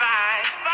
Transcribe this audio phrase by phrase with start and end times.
[0.00, 0.69] you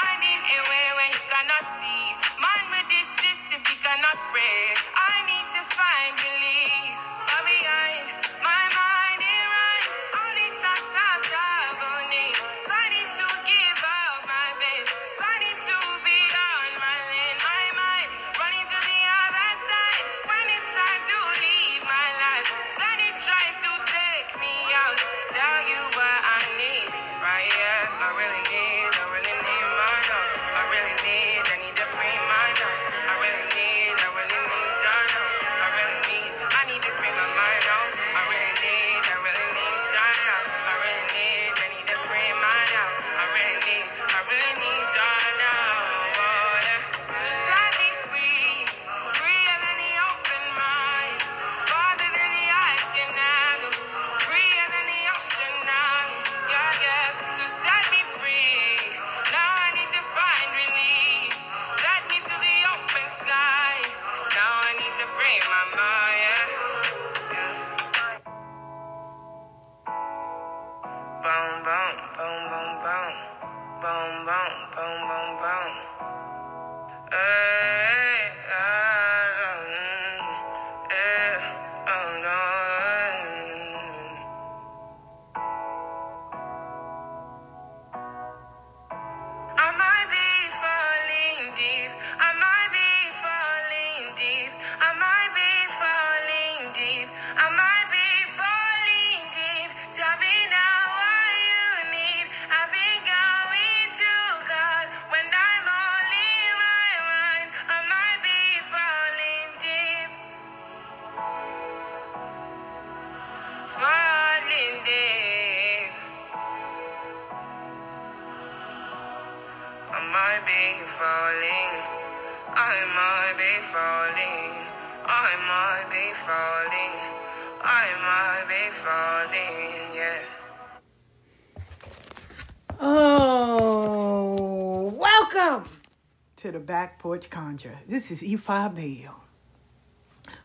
[136.67, 137.79] Back Porch Conjure.
[137.87, 139.23] This is E5 Bale.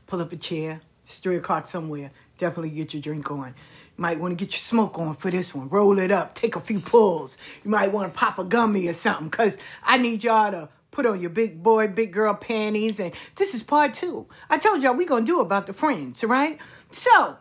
[0.06, 0.82] Pull up a chair.
[1.04, 2.12] It's 3 o'clock somewhere.
[2.38, 3.48] Definitely get your drink on.
[3.48, 3.54] You
[3.98, 5.68] might want to get your smoke on for this one.
[5.70, 6.36] Roll it up.
[6.36, 7.38] Take a few pulls.
[7.64, 11.08] You might want to pop a gummy or something because I need y'all to put
[11.08, 13.00] on your big boy, big girl panties.
[13.00, 14.28] And this is part two.
[14.48, 16.60] I told y'all we going to do about the friends, right?
[16.92, 17.38] So,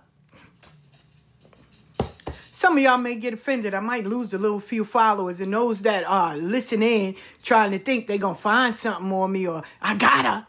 [2.61, 3.73] some of y'all may get offended.
[3.73, 8.07] I might lose a little few followers and those that are listening, trying to think
[8.07, 10.47] they're going to find something on me or I gotta.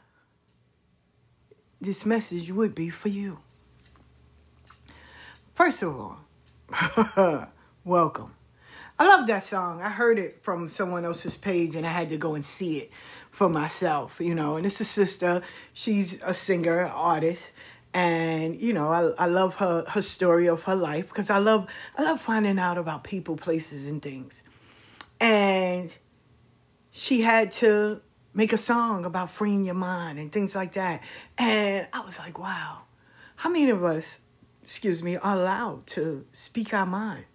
[1.79, 3.39] This message would be for you.
[5.55, 7.47] First of all,
[7.85, 8.35] welcome.
[8.99, 9.81] I love that song.
[9.81, 12.91] I heard it from someone else's page and I had to go and see it
[13.31, 14.57] for myself, you know.
[14.57, 15.43] And it's a sister.
[15.73, 17.53] She's a singer, artist.
[17.93, 21.67] And, you know, I, I love her her story of her life because I love
[21.97, 24.43] I love finding out about people, places and things.
[25.19, 25.91] And
[26.91, 28.01] she had to
[28.33, 31.01] make a song about freeing your mind and things like that.
[31.37, 32.83] And I was like, wow,
[33.35, 34.19] how many of us,
[34.63, 37.25] excuse me, are allowed to speak our mind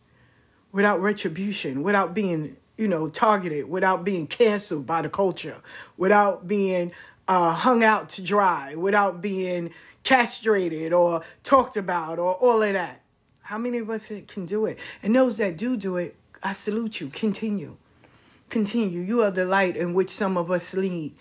[0.73, 5.61] without retribution, without being, you know, targeted, without being canceled by the culture,
[5.97, 6.93] without being
[7.29, 9.73] uh, hung out to dry, without being
[10.07, 13.03] castrated or talked about or all of that?
[13.43, 14.79] How many of us can do it?
[15.03, 17.09] And those that do do it, I salute you.
[17.09, 17.77] Continue.
[18.49, 19.01] Continue.
[19.01, 21.15] You are the light in which some of us lead.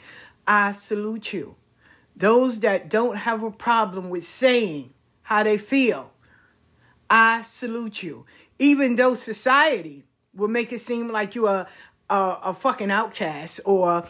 [0.48, 1.56] I salute you.
[2.16, 4.94] Those that don't have a problem with saying
[5.24, 6.12] how they feel,
[7.10, 8.26] I salute you.
[8.60, 10.04] Even though society
[10.34, 11.68] will make it seem like you are
[12.10, 14.08] a, a fucking outcast or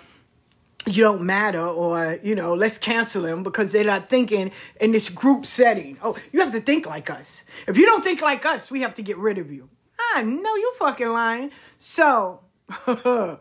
[0.88, 5.10] you don't matter or you know let's cancel them because they're not thinking in this
[5.10, 5.98] group setting.
[6.02, 7.44] Oh you have to think like us.
[7.68, 9.70] If you don't think like us we have to get rid of you.
[10.14, 11.52] I know you fucking lying.
[11.78, 12.42] So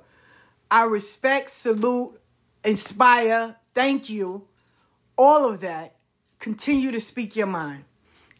[0.71, 2.21] i respect salute
[2.65, 4.47] inspire thank you
[5.17, 5.97] all of that.
[6.39, 7.85] Continue to speak your mind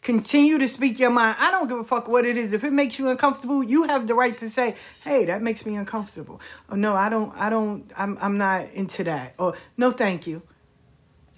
[0.05, 1.35] Continue to speak your mind.
[1.39, 2.53] I don't give a fuck what it is.
[2.53, 5.75] If it makes you uncomfortable, you have the right to say, "Hey, that makes me
[5.75, 7.35] uncomfortable." Oh no, I don't.
[7.35, 7.91] I don't.
[7.97, 8.15] I'm.
[8.21, 9.33] I'm not into that.
[9.39, 10.43] Or no, thank you.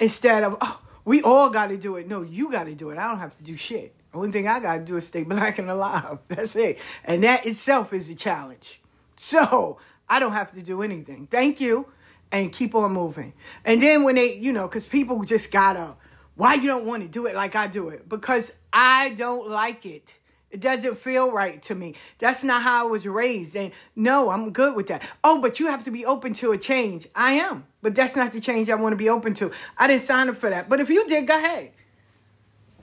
[0.02, 2.10] Instead of, oh, we all got to do it.
[2.10, 2.98] No, you got to do it.
[2.98, 3.96] I don't have to do shit.
[4.12, 6.19] The only thing I got to do is stay black and alive.
[6.28, 6.78] That's it.
[7.06, 8.81] And that itself is a challenge.
[9.16, 9.78] So
[10.10, 11.28] I don't have to do anything.
[11.28, 11.88] Thank you.
[12.34, 13.31] And keep on moving.
[13.64, 15.96] And then when they, you know, because people just gotta
[16.38, 18.07] why you don't want to do it like I do it?
[18.07, 20.13] Because I don't like it.
[20.50, 21.95] It doesn't feel right to me.
[22.19, 23.56] That's not how I was raised.
[23.56, 25.04] And no, I'm good with that.
[25.24, 27.07] Oh, but you have to be open to a change.
[27.16, 27.66] I am.
[27.81, 29.51] But that's not the change I want to be open to.
[29.78, 30.69] I didn't sign up for that.
[30.69, 31.72] But if you did, go ahead.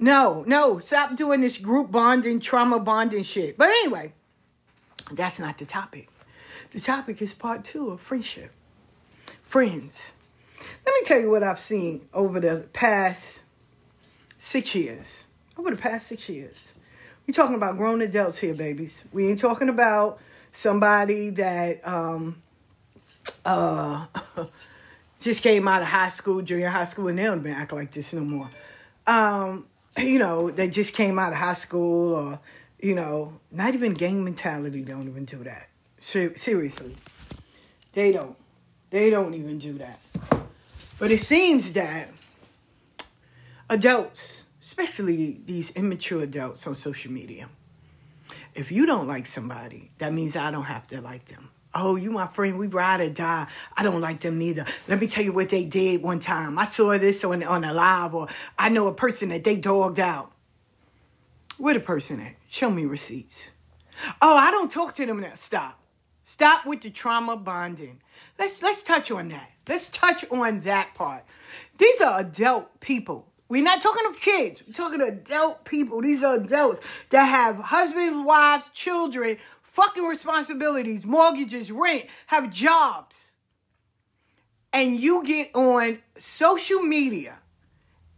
[0.01, 3.57] No, no, stop doing this group bonding, trauma bonding shit.
[3.57, 4.13] But anyway,
[5.13, 6.09] that's not the topic.
[6.73, 8.51] The topic is part two of friendship.
[9.45, 10.13] Friends.
[10.85, 13.44] Let me tell you what I've seen over the past
[14.45, 15.25] six years.
[15.57, 16.73] Over the past six years.
[17.27, 19.05] We're talking about grown adults here, babies.
[19.13, 20.19] We ain't talking about
[20.53, 22.43] somebody that um,
[23.45, 24.07] uh,
[25.21, 28.13] just came out of high school, junior high school, and they don't act like this
[28.13, 28.51] no more.
[29.07, 32.41] Um, you know, they just came out of high school or,
[32.81, 35.69] you know, not even gang mentality don't even do that.
[36.01, 36.97] Seriously.
[37.95, 38.37] They don't.
[38.91, 39.99] They don't even do that.
[40.99, 42.11] But it seems that
[43.69, 47.49] adults, especially these immature adults on social media,
[48.55, 51.51] if you don't like somebody, that means I don't have to like them.
[51.75, 53.49] Oh, you my friend, we ride or die.
[53.77, 54.65] I don't like them neither.
[54.87, 56.57] Let me tell you what they did one time.
[56.57, 59.99] I saw this on on a live, or I know a person that they dogged
[59.99, 60.31] out.
[61.59, 62.35] Where the person at?
[62.49, 63.51] Show me receipts.
[64.23, 65.33] Oh, I don't talk to them now.
[65.35, 65.81] Stop.
[66.25, 68.01] Stop with the trauma bonding.
[68.39, 69.51] Let's let's touch on that.
[69.69, 71.25] Let's touch on that part.
[71.79, 73.29] These are adult people.
[73.49, 74.63] We're not talking to kids.
[74.67, 76.01] We're talking to adult people.
[76.01, 76.81] These are adults
[77.11, 83.33] that have husbands, wives, children, fucking responsibilities, mortgages, rent, have jobs.
[84.73, 87.39] And you get on social media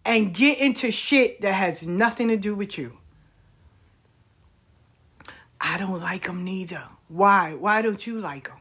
[0.05, 2.99] and get into shit that has nothing to do with you.
[5.61, 6.85] I don't like them neither.
[7.09, 7.55] Why?
[7.55, 8.59] Why don't you like them?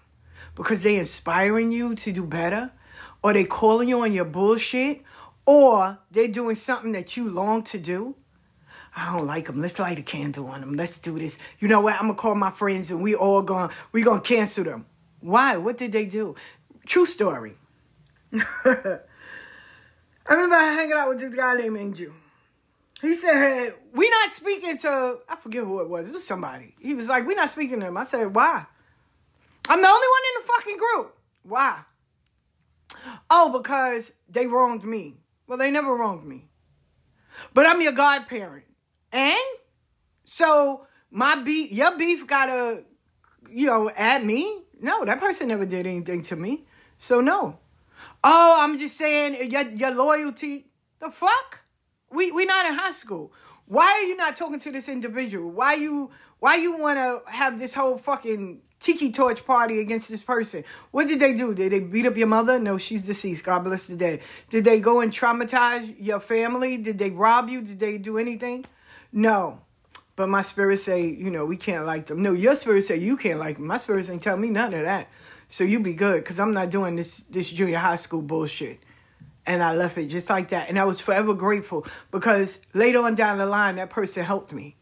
[0.55, 2.71] Because they inspiring you to do better?
[3.21, 5.03] Or they calling you on your bullshit?
[5.45, 8.15] Or they're doing something that you long to do.
[8.95, 9.61] I don't like them.
[9.61, 10.75] Let's light a candle on them.
[10.75, 11.37] Let's do this.
[11.59, 11.95] You know what?
[11.95, 14.85] I'm gonna call my friends and we all gonna we gonna cancel them.
[15.19, 15.57] Why?
[15.57, 16.35] What did they do?
[16.85, 17.55] True story.
[20.27, 22.11] I remember hanging out with this guy named Angel.
[23.01, 26.09] He said, hey, we not speaking to, I forget who it was.
[26.09, 26.73] It was somebody.
[26.79, 27.97] He was like, we not speaking to him.
[27.97, 28.65] I said, why?
[29.67, 31.17] I'm the only one in the fucking group.
[31.43, 31.79] Why?
[33.29, 35.17] Oh, because they wronged me.
[35.47, 36.49] Well, they never wronged me.
[37.53, 38.65] But I'm your godparent.
[39.11, 39.37] And
[40.25, 42.83] so my beef, your beef gotta,
[43.49, 44.63] you know, at me.
[44.81, 46.65] No, that person never did anything to me.
[46.97, 47.59] So no.
[48.23, 50.67] Oh, I'm just saying your your loyalty.
[50.99, 51.59] The fuck?
[52.09, 53.31] We we not in high school.
[53.67, 55.49] Why are you not talking to this individual?
[55.49, 60.21] Why you why you want to have this whole fucking tiki torch party against this
[60.21, 60.63] person?
[60.91, 61.55] What did they do?
[61.55, 62.59] Did they beat up your mother?
[62.59, 63.43] No, she's deceased.
[63.43, 64.21] God bless the dead.
[64.49, 66.77] Did they go and traumatize your family?
[66.77, 67.61] Did they rob you?
[67.61, 68.65] Did they do anything?
[69.11, 69.61] No.
[70.15, 72.21] But my spirit say, you know, we can't like them.
[72.21, 73.67] No, your spirit say you can't like them.
[73.67, 75.09] My spirit ain't tell me none of that.
[75.49, 78.79] So you be good, cause I'm not doing this this junior high school bullshit.
[79.47, 80.69] And I left it just like that.
[80.69, 84.75] And I was forever grateful because later on down the line, that person helped me.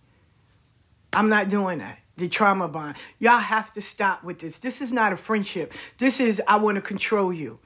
[1.11, 1.99] I'm not doing that.
[2.15, 2.95] The trauma bond.
[3.19, 4.59] Y'all have to stop with this.
[4.59, 5.73] This is not a friendship.
[5.97, 7.59] This is, I want to control you.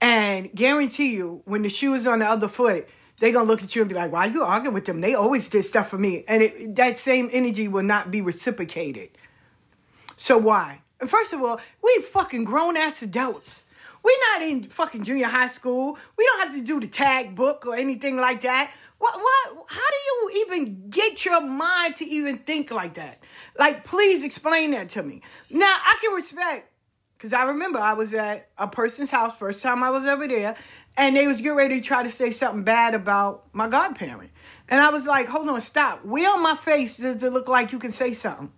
[0.00, 3.62] And guarantee you, when the shoe is on the other foot, they're going to look
[3.62, 5.00] at you and be like, why are you arguing with them?
[5.00, 6.24] They always did stuff for me.
[6.26, 9.10] And it, that same energy will not be reciprocated.
[10.16, 10.80] So why?
[11.00, 13.63] And first of all, we fucking grown ass adults.
[14.04, 15.98] We're not in fucking junior high school.
[16.16, 18.70] We don't have to do the tag book or anything like that.
[18.98, 23.18] What, what, how do you even get your mind to even think like that?
[23.58, 25.22] Like, please explain that to me.
[25.50, 26.70] Now, I can respect,
[27.16, 30.56] because I remember I was at a person's house, first time I was ever there,
[30.96, 34.30] and they was getting ready to try to say something bad about my godparent.
[34.68, 36.04] And I was like, hold on, stop.
[36.04, 38.52] Where on my face does it look like you can say something?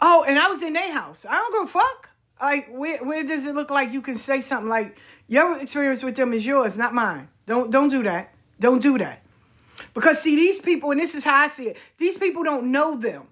[0.00, 1.26] Oh, and I was in their house.
[1.28, 2.07] I don't give a fuck.
[2.40, 6.16] Like, where, where does it look like you can say something like your experience with
[6.16, 7.28] them is yours, not mine?
[7.46, 8.34] Don't don't do that.
[8.60, 9.22] Don't do that.
[9.94, 12.96] Because see, these people, and this is how I see it, these people don't know
[12.96, 13.28] them.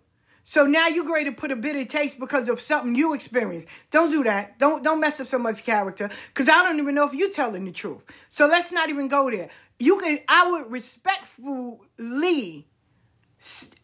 [0.48, 3.66] So now you're going to put a bitter taste because of something you experienced.
[3.90, 4.60] Don't do that.
[4.60, 6.08] Don't don't mess up someone's character.
[6.28, 8.02] Because I don't even know if you're telling the truth.
[8.28, 9.50] So let's not even go there.
[9.80, 12.68] You can I would respectfully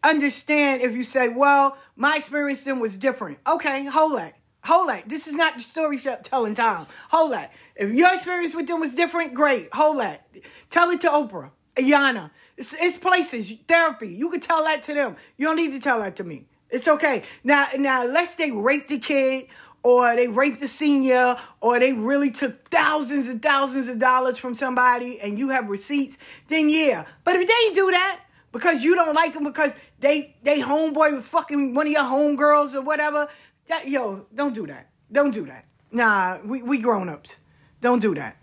[0.05, 3.39] understand if you say, well, my experience then was different.
[3.45, 4.35] Okay, hold that.
[4.65, 5.09] Hold that.
[5.09, 6.87] This is not story telling time.
[7.11, 7.53] Hold that.
[7.75, 9.73] If your experience with them was different, great.
[9.75, 10.27] Hold that.
[10.71, 12.31] Tell it to Oprah, Iyanla.
[12.57, 14.09] It's, it's places, therapy.
[14.09, 15.17] You can tell that to them.
[15.37, 16.47] You don't need to tell that to me.
[16.71, 17.25] It's okay.
[17.43, 19.49] Now, now, unless they raped the kid
[19.83, 24.55] or they raped the senior or they really took thousands and thousands of dollars from
[24.55, 26.17] somebody and you have receipts,
[26.49, 27.05] then yeah.
[27.25, 28.21] But if they do that
[28.53, 32.75] because you don't like them because they they homeboy with fucking one of your homegirls
[32.75, 33.29] or whatever,
[33.69, 34.91] that yo, don't do that.
[35.11, 35.67] Don't do that.
[35.91, 37.37] Nah, we, we grown ups.
[37.81, 38.37] Don't do that.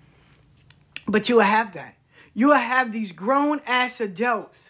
[1.07, 1.95] But you will have that.
[2.33, 4.69] You will have these grown ass adults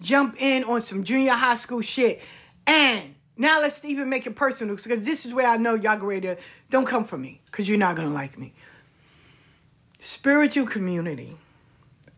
[0.00, 2.20] jump in on some junior high school shit
[2.66, 6.22] and now let's even make it personal because this is where I know y'all ready
[6.22, 6.36] to
[6.70, 8.52] don't come for me because you're not gonna like me.
[10.00, 11.36] Spiritual community.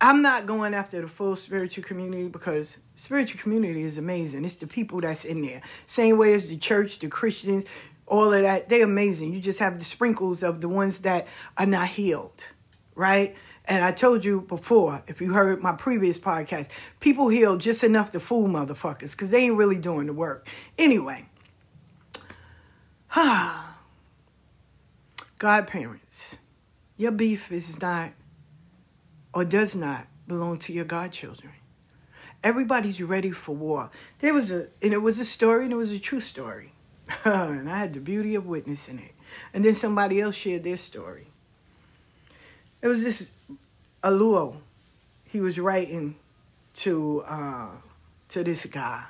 [0.00, 4.44] I'm not going after the full spiritual community because spiritual community is amazing.
[4.44, 5.62] It's the people that's in there.
[5.86, 7.64] Same way as the church, the Christians,
[8.06, 8.68] all of that.
[8.68, 9.32] They're amazing.
[9.32, 12.44] You just have the sprinkles of the ones that are not healed,
[12.94, 13.36] right?
[13.66, 16.68] And I told you before, if you heard my previous podcast,
[17.00, 20.46] people heal just enough to fool motherfuckers because they ain't really doing the work.
[20.76, 21.24] Anyway,
[25.38, 26.36] godparents,
[26.98, 28.10] your beef is not
[29.34, 31.52] or does not belong to your godchildren.
[32.42, 33.90] Everybody's ready for war.
[34.20, 36.72] There was a, and it was a story, and it was a true story.
[37.24, 39.12] and I had the beauty of witnessing it.
[39.52, 41.26] And then somebody else shared their story.
[42.80, 43.32] It was this
[44.02, 44.56] Aluo.
[45.24, 46.14] He was writing
[46.74, 47.68] to uh,
[48.28, 49.04] to this guy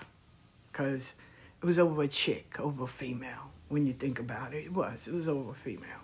[0.73, 1.14] because
[1.62, 3.50] it was over a chick, over a female.
[3.69, 5.09] When you think about it, it was.
[5.09, 6.02] It was over a female.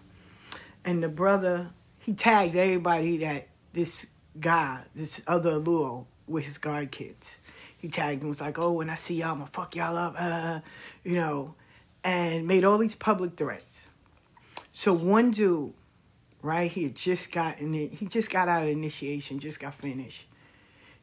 [0.84, 4.06] And the brother, he tagged everybody that this
[4.38, 7.38] guy, this other Aluo, with his guard kids.
[7.76, 10.14] He tagged them, was like, oh, when I see y'all, I'm gonna fuck y'all up,
[10.18, 10.60] uh,
[11.02, 11.54] you know,
[12.04, 13.86] and made all these public threats.
[14.72, 15.72] So one dude
[16.42, 16.70] right?
[16.70, 17.92] He had just gotten it.
[17.92, 20.26] He just got out of initiation, just got finished.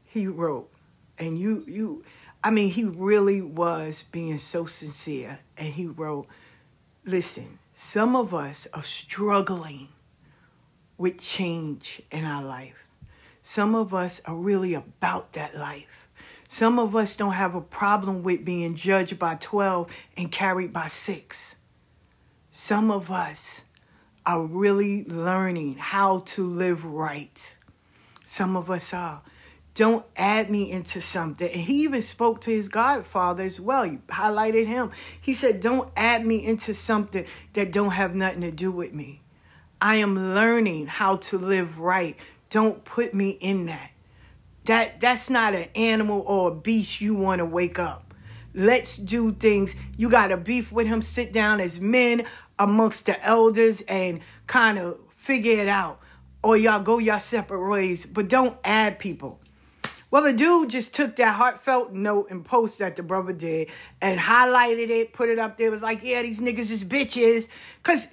[0.05, 0.69] He wrote,
[1.17, 2.03] and you, you,
[2.43, 5.39] I mean, he really was being so sincere.
[5.57, 6.27] And he wrote,
[7.05, 9.89] listen, some of us are struggling
[10.97, 12.85] with change in our life.
[13.43, 16.07] Some of us are really about that life.
[16.49, 20.87] Some of us don't have a problem with being judged by 12 and carried by
[20.87, 21.55] 6.
[22.51, 23.61] Some of us
[24.25, 27.55] are really learning how to live right.
[28.25, 29.21] Some of us are.
[29.73, 31.51] Don't add me into something.
[31.51, 33.83] And he even spoke to his godfather as well.
[33.83, 34.91] He highlighted him.
[35.21, 39.21] He said, Don't add me into something that don't have nothing to do with me.
[39.81, 42.15] I am learning how to live right.
[42.49, 43.91] Don't put me in that.
[44.65, 48.13] That that's not an animal or a beast you want to wake up.
[48.53, 49.75] Let's do things.
[49.95, 52.25] You got a beef with him, sit down as men
[52.57, 55.99] amongst the elders and kind of figure it out.
[56.41, 59.39] Or y'all go your separate ways, but don't add people.
[60.09, 63.69] Well, the dude just took that heartfelt note and post that the brother did
[64.01, 65.69] and highlighted it, put it up there.
[65.69, 67.49] was like, yeah, these niggas is bitches.
[67.83, 68.07] Because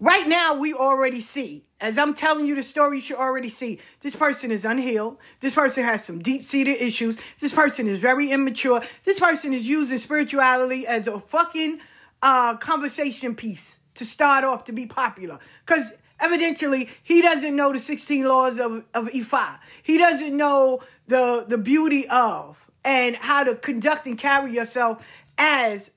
[0.00, 3.80] right now we already see, as I'm telling you the story, you should already see
[4.00, 5.18] this person is unhealed.
[5.40, 7.16] This person has some deep seated issues.
[7.40, 8.82] This person is very immature.
[9.04, 11.80] This person is using spirituality as a fucking
[12.22, 15.38] uh, conversation piece to start off to be popular.
[15.66, 19.58] Because evidently he doesn't know the 16 laws of, of Ifa.
[19.82, 25.04] He doesn't know the, the beauty of and how to conduct and carry yourself
[25.36, 25.90] as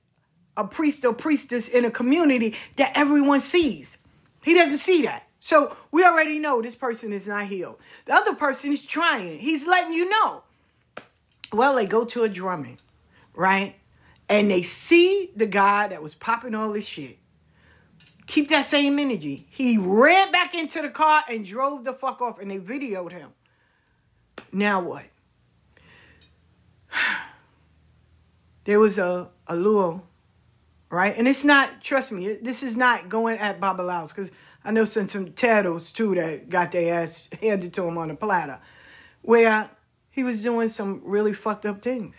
[0.56, 3.96] a priest or priestess in a community that everyone sees.
[4.42, 5.26] He doesn't see that.
[5.40, 7.78] So we already know this person is not healed.
[8.06, 9.38] The other person is trying.
[9.38, 10.42] He's letting you know.
[11.52, 12.78] Well, they go to a drumming,
[13.34, 13.76] right?
[14.28, 17.18] And they see the guy that was popping all this shit
[18.32, 19.46] keep that same energy.
[19.50, 23.30] He ran back into the car and drove the fuck off, and they videoed him.
[24.52, 25.04] Now what?
[28.64, 30.02] There was a, a Luo,
[30.92, 31.16] right?
[31.16, 34.30] And it's not, trust me, this is not going at Babalaos, because
[34.62, 38.14] I know some, some turtles too that got their ass handed to them on a
[38.14, 38.60] platter,
[39.22, 39.70] where
[40.10, 42.14] he was doing some really fucked up things.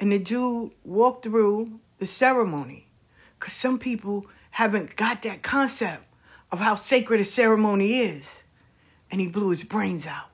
[0.00, 2.88] And the dude walked through the ceremony.
[3.38, 6.04] Because some people haven't got that concept
[6.50, 8.42] of how sacred a ceremony is.
[9.10, 10.30] And he blew his brains out.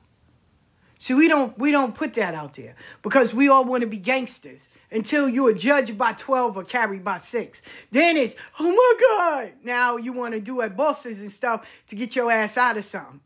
[1.02, 3.96] See, we don't we don't put that out there because we all want to be
[3.96, 7.60] gangsters until you are judged by 12 or carried by 6.
[7.90, 9.52] Then it's, oh my God.
[9.64, 12.84] Now you want to do at bosses and stuff to get your ass out of
[12.84, 13.18] something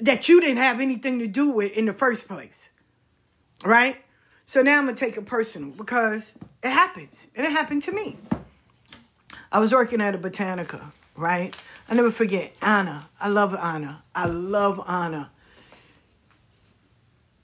[0.00, 2.70] that you didn't have anything to do with in the first place.
[3.62, 3.98] Right?
[4.46, 7.14] So now I'm to take it personal because it happens.
[7.34, 8.16] And it happened to me.
[9.52, 11.54] I was working at a Botanica, right?
[11.90, 13.10] I never forget Anna.
[13.20, 14.02] I love Anna.
[14.14, 15.30] I love Anna.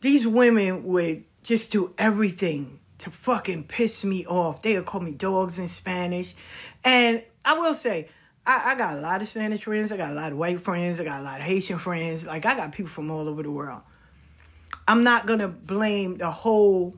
[0.02, 4.60] These women would just do everything to fucking piss me off.
[4.60, 6.34] They would call me dogs in Spanish.
[6.84, 8.08] And I will say,
[8.44, 9.92] I, I, got a lot of Spanish friends.
[9.92, 10.98] I got a lot of white friends.
[10.98, 12.26] I got a lot of Haitian friends.
[12.26, 13.82] Like, I got people from all over the world.
[14.88, 16.96] I'm not going to blame the whole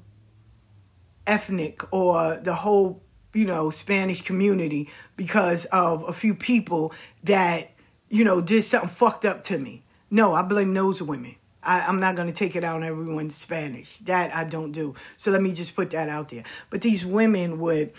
[1.26, 3.02] ethnic or the whole,
[3.34, 6.94] you know, Spanish community because of a few people
[7.24, 7.72] that,
[8.08, 9.84] you know, did something fucked up to me.
[10.10, 11.36] No, I blame those women.
[11.64, 13.98] I, I'm not going to take it out on everyone's Spanish.
[13.98, 14.94] That I don't do.
[15.16, 16.44] So let me just put that out there.
[16.70, 17.92] But these women would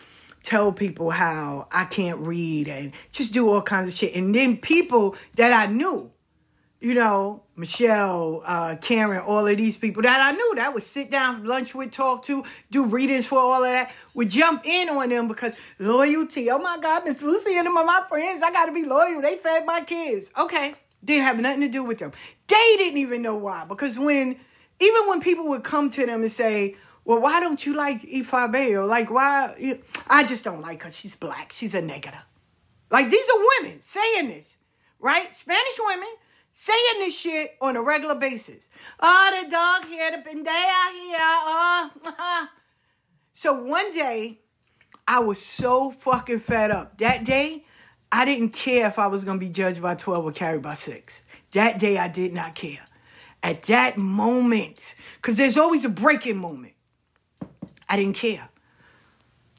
[0.44, 4.16] tell people how I can't read and just do all kinds of shit.
[4.16, 6.12] And then people that I knew,
[6.80, 11.10] you know, Michelle, uh, Karen, all of these people that I knew that would sit
[11.10, 15.10] down, lunch with, talk to, do readings for all of that, would jump in on
[15.10, 16.52] them because loyalty.
[16.52, 18.44] Oh my God, Miss Lucy and them are my friends.
[18.44, 19.22] I got to be loyal.
[19.22, 20.30] They fed my kids.
[20.38, 20.76] Okay.
[21.06, 22.12] Didn't have nothing to do with them.
[22.48, 23.66] They didn't even know why.
[23.66, 24.38] Because when,
[24.80, 28.72] even when people would come to them and say, well, why don't you like Ifa
[28.72, 29.80] Or like, why?
[30.08, 30.92] I just don't like her.
[30.92, 31.54] She's black.
[31.54, 32.26] She's a negative.
[32.90, 34.58] Like, these are women saying this,
[35.00, 35.36] right?
[35.36, 36.10] Spanish women
[36.54, 38.68] saying this shit on a regular basis.
[39.00, 41.18] Oh, the dog here, the pendea here.
[41.20, 41.92] Oh.
[42.06, 42.48] Uh-huh.
[43.34, 44.40] so one day,
[45.08, 46.98] I was so fucking fed up.
[46.98, 47.66] That day,
[48.12, 50.74] I didn't care if I was going to be judged by 12 or carried by
[50.74, 51.22] 6.
[51.52, 52.84] That day, I did not care.
[53.44, 56.74] At that moment, because there's always a breaking moment,
[57.88, 58.50] I didn't care.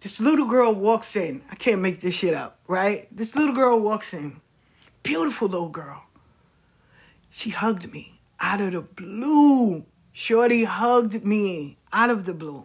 [0.00, 1.42] This little girl walks in.
[1.50, 3.08] I can't make this shit up, right?
[3.14, 4.40] This little girl walks in.
[5.02, 6.04] Beautiful little girl.
[7.30, 9.84] She hugged me out of the blue.
[10.12, 12.64] Shorty hugged me out of the blue.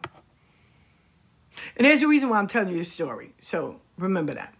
[1.75, 3.33] And there's a reason why I'm telling you this story.
[3.41, 4.53] So remember that.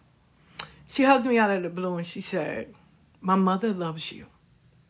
[0.92, 2.74] She hugged me out of the blue and she said,
[3.22, 4.26] My mother loves you.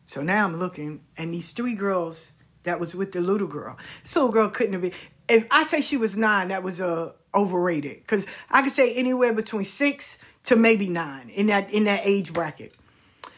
[0.04, 2.32] So now I'm looking, and these three girls
[2.64, 3.78] that was with the little girl.
[4.02, 4.92] This little girl couldn't have been.
[5.28, 7.98] If I say she was nine, that was uh, overrated.
[7.98, 12.32] Because I could say anywhere between six to maybe nine in that in that age
[12.32, 12.74] bracket.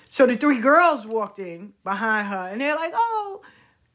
[0.08, 3.42] So the three girls walked in behind her, and they're like, "Oh,"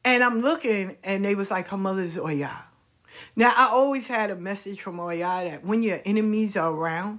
[0.04, 2.66] and I'm looking, and they was like, "Her mother's Oya."
[3.34, 7.18] Now I always had a message from Oya that when your enemies are around,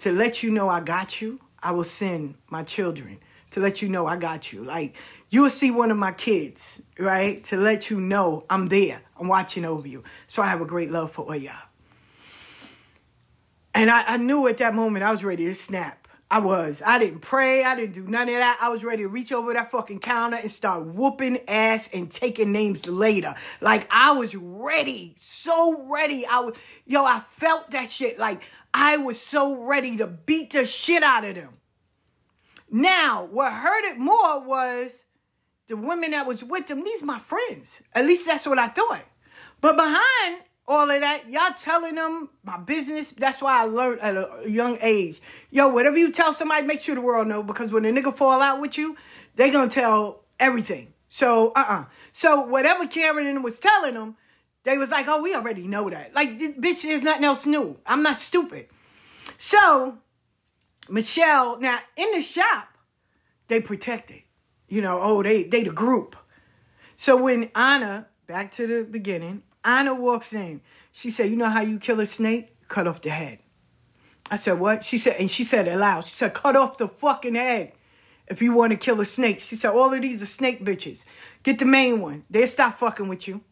[0.00, 3.18] to let you know I got you, I will send my children
[3.52, 4.64] to let you know I got you.
[4.64, 4.94] Like
[5.30, 7.42] you'll see one of my kids, right?
[7.46, 9.00] To let you know I'm there.
[9.18, 10.04] I'm watching over you.
[10.26, 11.62] So I have a great love for Oya.
[13.74, 16.08] And I, I knew at that moment I was ready to snap.
[16.30, 16.82] I was.
[16.84, 17.64] I didn't pray.
[17.64, 18.58] I didn't do none of that.
[18.60, 22.52] I was ready to reach over that fucking counter and start whooping ass and taking
[22.52, 23.34] names later.
[23.62, 25.14] Like I was ready.
[25.18, 26.26] So ready.
[26.26, 28.18] I was yo, I felt that shit.
[28.18, 28.42] Like
[28.80, 31.50] I was so ready to beat the shit out of them.
[32.70, 35.04] Now, what hurt it more was
[35.66, 36.84] the women that was with them.
[36.84, 37.82] These my friends.
[37.92, 39.04] At least that's what I thought.
[39.60, 43.10] But behind all of that, y'all telling them my business.
[43.10, 45.20] That's why I learned at a young age.
[45.50, 47.42] Yo, whatever you tell somebody, make sure the world know.
[47.42, 48.96] Because when a nigga fall out with you,
[49.34, 50.94] they gonna tell everything.
[51.08, 51.86] So, uh-uh.
[52.12, 54.16] So whatever Cameron was telling them,
[54.68, 56.14] they was like, oh, we already know that.
[56.14, 57.78] Like, this bitch, there's nothing else new.
[57.86, 58.66] I'm not stupid.
[59.38, 59.98] So,
[60.88, 62.68] Michelle, now in the shop,
[63.48, 64.22] they protected.
[64.68, 66.16] You know, oh, they they the group.
[66.96, 70.60] So when Anna, back to the beginning, Anna walks in,
[70.92, 72.54] she said, You know how you kill a snake?
[72.68, 73.38] Cut off the head.
[74.30, 74.84] I said, What?
[74.84, 76.06] She said, and she said it loud.
[76.06, 77.72] She said, Cut off the fucking head
[78.26, 79.40] if you want to kill a snake.
[79.40, 81.04] She said, All of these are snake bitches.
[81.42, 82.24] Get the main one.
[82.28, 83.42] They'll stop fucking with you.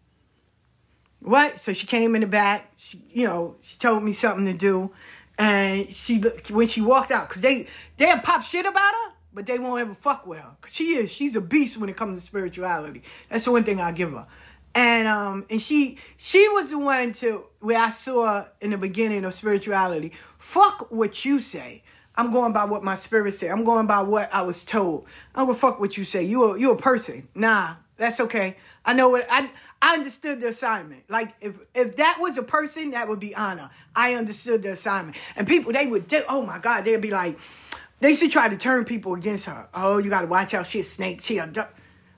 [1.26, 1.58] What?
[1.58, 2.70] So she came in the back.
[2.76, 4.92] She, you know, she told me something to do,
[5.36, 9.58] and she when she walked out, cause they they pop shit about her, but they
[9.58, 10.52] won't ever fuck with her.
[10.60, 13.02] Cause she is she's a beast when it comes to spirituality.
[13.28, 14.24] That's the one thing I give her.
[14.76, 19.24] And um and she she was the one to where I saw in the beginning
[19.24, 20.12] of spirituality.
[20.38, 21.82] Fuck what you say.
[22.14, 23.50] I'm going by what my spirit said.
[23.50, 25.06] I'm going by what I was told.
[25.34, 26.22] I don't fuck what you say.
[26.22, 27.26] You a you a person.
[27.34, 28.56] Nah, that's okay.
[28.84, 31.04] I know what I I understood the assignment.
[31.08, 33.70] Like if if that was a person, that would be Anna.
[33.94, 35.16] I understood the assignment.
[35.36, 37.38] And people they would do, oh my God, they'd be like,
[38.00, 39.68] they should try to turn people against her.
[39.74, 41.74] Oh, you gotta watch out, she a snake, she a duck.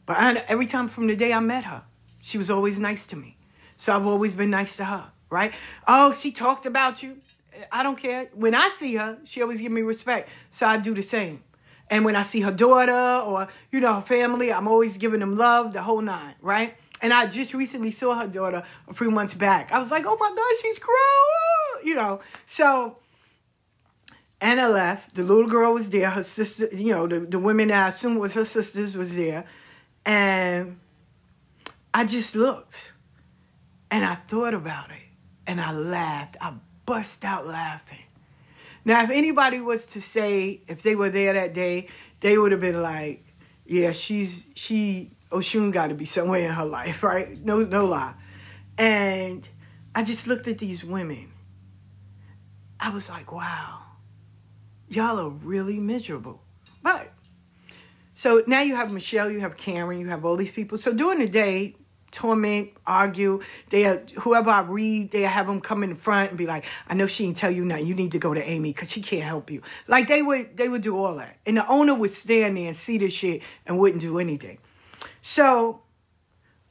[0.07, 1.83] But Anna, every time from the day I met her,
[2.23, 3.37] she was always nice to me.
[3.77, 5.53] So I've always been nice to her, right?
[5.87, 7.19] Oh, she talked about you.
[7.71, 8.29] I don't care.
[8.35, 10.29] When I see her, she always give me respect.
[10.51, 11.43] So I do the same.
[11.91, 15.37] And when I see her daughter or, you know, her family, I'm always giving them
[15.37, 16.77] love, the whole nine, right?
[17.01, 19.73] And I just recently saw her daughter a few months back.
[19.73, 22.21] I was like, oh my God, she's grown, you know.
[22.45, 22.99] So
[24.41, 25.15] Anna left.
[25.15, 26.11] The little girl was there.
[26.11, 29.45] Her sister, you know, the, the women I assumed was her sisters was there.
[30.05, 30.79] And
[31.95, 32.93] I just looked
[33.91, 35.03] and I thought about it
[35.47, 36.37] and I laughed.
[36.41, 36.55] I
[36.87, 37.99] bust out laughing.
[38.89, 41.89] Now, if anybody was to say, if they were there that day,
[42.21, 43.23] they would have been like,
[43.67, 47.37] yeah, she's, she, Oshun got to be somewhere in her life, right?
[47.45, 48.15] No, no lie.
[48.79, 49.47] And
[49.95, 51.31] I just looked at these women.
[52.81, 53.83] I was like, wow,
[54.89, 56.41] y'all are really miserable.
[56.83, 57.13] But
[58.15, 60.79] so now you have Michelle, you have Cameron, you have all these people.
[60.79, 61.77] So during the day,
[62.11, 63.43] torment, argue.
[63.71, 66.95] They uh, whoever I read, they have them come in front and be like, "I
[66.95, 67.87] know she didn't tell you nothing.
[67.87, 70.69] You need to go to Amy because she can't help you." Like they would, they
[70.69, 73.79] would do all that, and the owner would stand there and see the shit and
[73.79, 74.59] wouldn't do anything.
[75.23, 75.83] So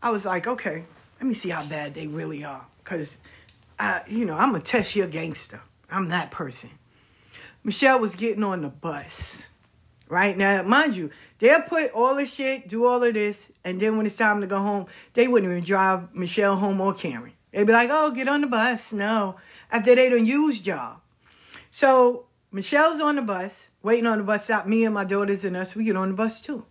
[0.01, 0.85] I was like, okay,
[1.19, 3.17] let me see how bad they really are, because
[3.79, 5.61] I, you know, I'm gonna test your gangster.
[5.89, 6.69] I'm that person.
[7.63, 9.43] Michelle was getting on the bus,
[10.09, 13.97] right now, mind you They'll put all the shit, do all of this, and then
[13.97, 17.33] when it's time to go home, they wouldn't even drive Michelle home or Karen.
[17.51, 18.91] They'd be like, oh, get on the bus.
[18.91, 19.35] No.
[19.71, 21.01] After they done used y'all.
[21.71, 24.65] So Michelle's on the bus, waiting on the bus stop.
[24.65, 26.65] Me and my daughters and us, we get on the bus too.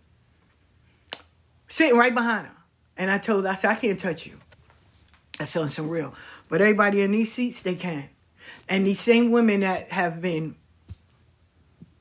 [1.67, 2.53] Sitting right behind her.
[2.97, 4.37] And I told her, I said, I can't touch you.
[5.37, 6.13] That's on some real.
[6.49, 8.09] But everybody in these seats, they can.
[8.67, 10.55] And these same women that have been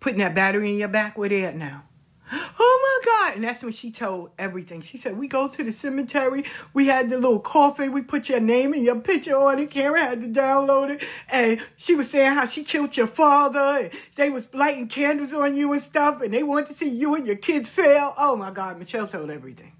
[0.00, 1.84] putting that battery in your back, where they at now?
[2.32, 3.36] Oh my God.
[3.36, 4.82] And that's when she told everything.
[4.82, 6.44] She said, We go to the cemetery.
[6.74, 7.92] We had the little coffin.
[7.92, 9.70] We put your name and your picture on it.
[9.70, 11.04] Karen had to download it.
[11.28, 13.58] And she was saying how she killed your father.
[13.58, 16.20] And they was lighting candles on you and stuff.
[16.20, 18.14] And they wanted to see you and your kids fail.
[18.18, 18.78] Oh my God.
[18.78, 19.72] Michelle told everything.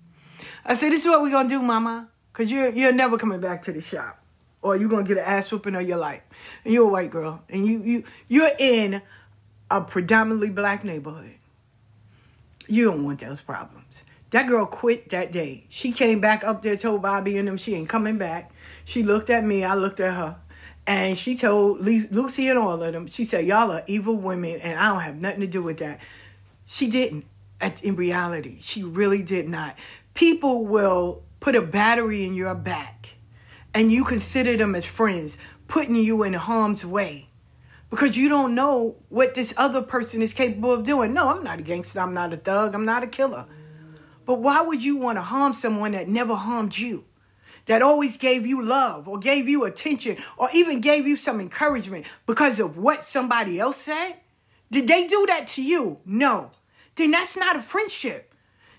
[0.64, 2.08] I said, This is what we're going to do, mama.
[2.32, 4.20] Because you're, you're never coming back to the shop.
[4.62, 6.22] Or you're going to get an ass whooping of your life.
[6.64, 7.42] And you're a white girl.
[7.48, 9.02] And you, you, you're in
[9.70, 11.35] a predominantly black neighborhood.
[12.68, 14.02] You don't want those problems.
[14.30, 15.66] That girl quit that day.
[15.68, 18.50] She came back up there, told Bobby and them she ain't coming back.
[18.84, 20.36] She looked at me, I looked at her.
[20.86, 24.78] And she told Lucy and all of them, she said, Y'all are evil women and
[24.78, 26.00] I don't have nothing to do with that.
[26.64, 27.24] She didn't.
[27.82, 29.76] In reality, she really did not.
[30.12, 33.08] People will put a battery in your back
[33.72, 37.25] and you consider them as friends, putting you in harm's way
[37.90, 41.12] because you don't know what this other person is capable of doing.
[41.12, 42.00] No, I'm not a gangster.
[42.00, 42.74] I'm not a thug.
[42.74, 43.46] I'm not a killer.
[44.24, 47.04] But why would you want to harm someone that never harmed you?
[47.66, 52.06] That always gave you love or gave you attention or even gave you some encouragement
[52.26, 54.16] because of what somebody else said?
[54.70, 55.98] Did they do that to you?
[56.04, 56.50] No.
[56.96, 58.32] Then that's not a friendship.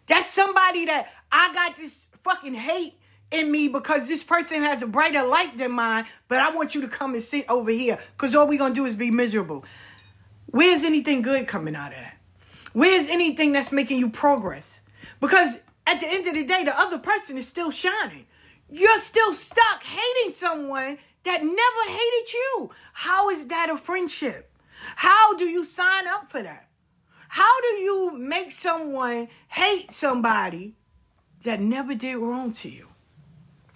[0.07, 2.96] That's somebody that I got this fucking hate
[3.31, 6.81] in me because this person has a brighter light than mine, but I want you
[6.81, 9.65] to come and sit over here because all we're going to do is be miserable.
[10.47, 12.17] Where's anything good coming out of that?
[12.73, 14.81] Where's anything that's making you progress?
[15.19, 18.25] Because at the end of the day, the other person is still shining.
[18.69, 22.71] You're still stuck hating someone that never hated you.
[22.93, 24.51] How is that a friendship?
[24.95, 26.67] How do you sign up for that?
[27.29, 30.75] How do you make someone hate somebody
[31.43, 32.87] that never did wrong to you?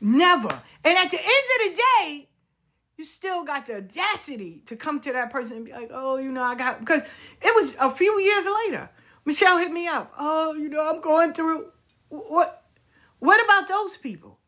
[0.02, 0.62] Never.
[0.84, 2.28] And at the end of the day,
[2.98, 6.32] you still got the audacity to come to that person and be like, oh, you
[6.32, 7.04] know, I got, because
[7.42, 8.90] it was a few years later.
[9.24, 10.12] Michelle hit me up.
[10.18, 11.68] Oh, you know, I'm going through.
[12.10, 12.64] What?
[13.20, 14.40] What about those people?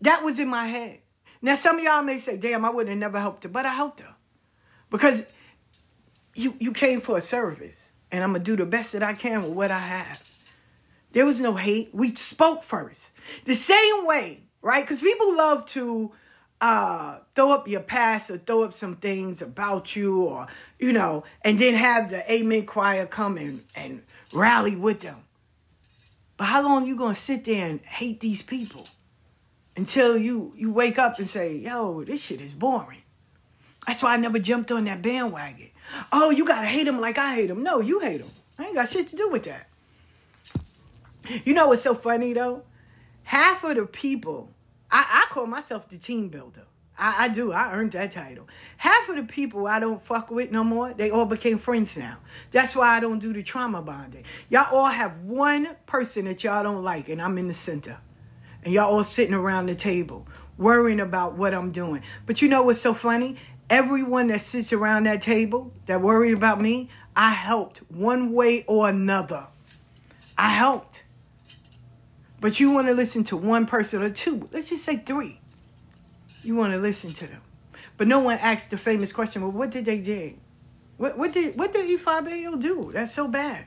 [0.00, 1.00] That was in my head.
[1.42, 3.74] Now, some of y'all may say, damn, I would have never helped her, but I
[3.74, 4.14] helped her.
[4.90, 5.26] Because
[6.34, 9.12] you, you came for a service, and I'm going to do the best that I
[9.12, 10.26] can with what I have.
[11.12, 11.90] There was no hate.
[11.92, 13.10] We spoke first.
[13.44, 14.84] The same way right?
[14.84, 16.12] Because people love to
[16.60, 20.46] uh, throw up your past or throw up some things about you or,
[20.78, 25.16] you know, and then have the amen choir come and, and rally with them.
[26.36, 28.86] But how long you going to sit there and hate these people
[29.76, 33.02] until you, you wake up and say, yo, this shit is boring.
[33.86, 35.70] That's why I never jumped on that bandwagon.
[36.12, 37.62] Oh, you got to hate them like I hate them.
[37.62, 38.30] No, you hate them.
[38.58, 39.68] I ain't got shit to do with that.
[41.44, 42.62] You know what's so funny though?
[43.24, 44.50] Half of the people,
[44.90, 46.62] I, I call myself the team builder.
[46.98, 47.52] I, I do.
[47.52, 48.46] I earned that title.
[48.76, 52.18] Half of the people I don't fuck with no more, they all became friends now.
[52.50, 54.24] That's why I don't do the trauma bonding.
[54.48, 57.98] Y'all all have one person that y'all don't like, and I'm in the center.
[58.64, 60.26] And y'all all sitting around the table
[60.58, 62.02] worrying about what I'm doing.
[62.26, 63.36] But you know what's so funny?
[63.70, 68.88] Everyone that sits around that table that worry about me, I helped one way or
[68.88, 69.46] another.
[70.36, 70.91] I helped.
[72.42, 75.38] But you want to listen to one person or two, let's just say three.
[76.42, 77.40] You want to listen to them.
[77.96, 80.34] But no one asked the famous question, well, what did they do?
[80.96, 82.90] What, what did what did Ifa do?
[82.92, 83.66] That's so bad.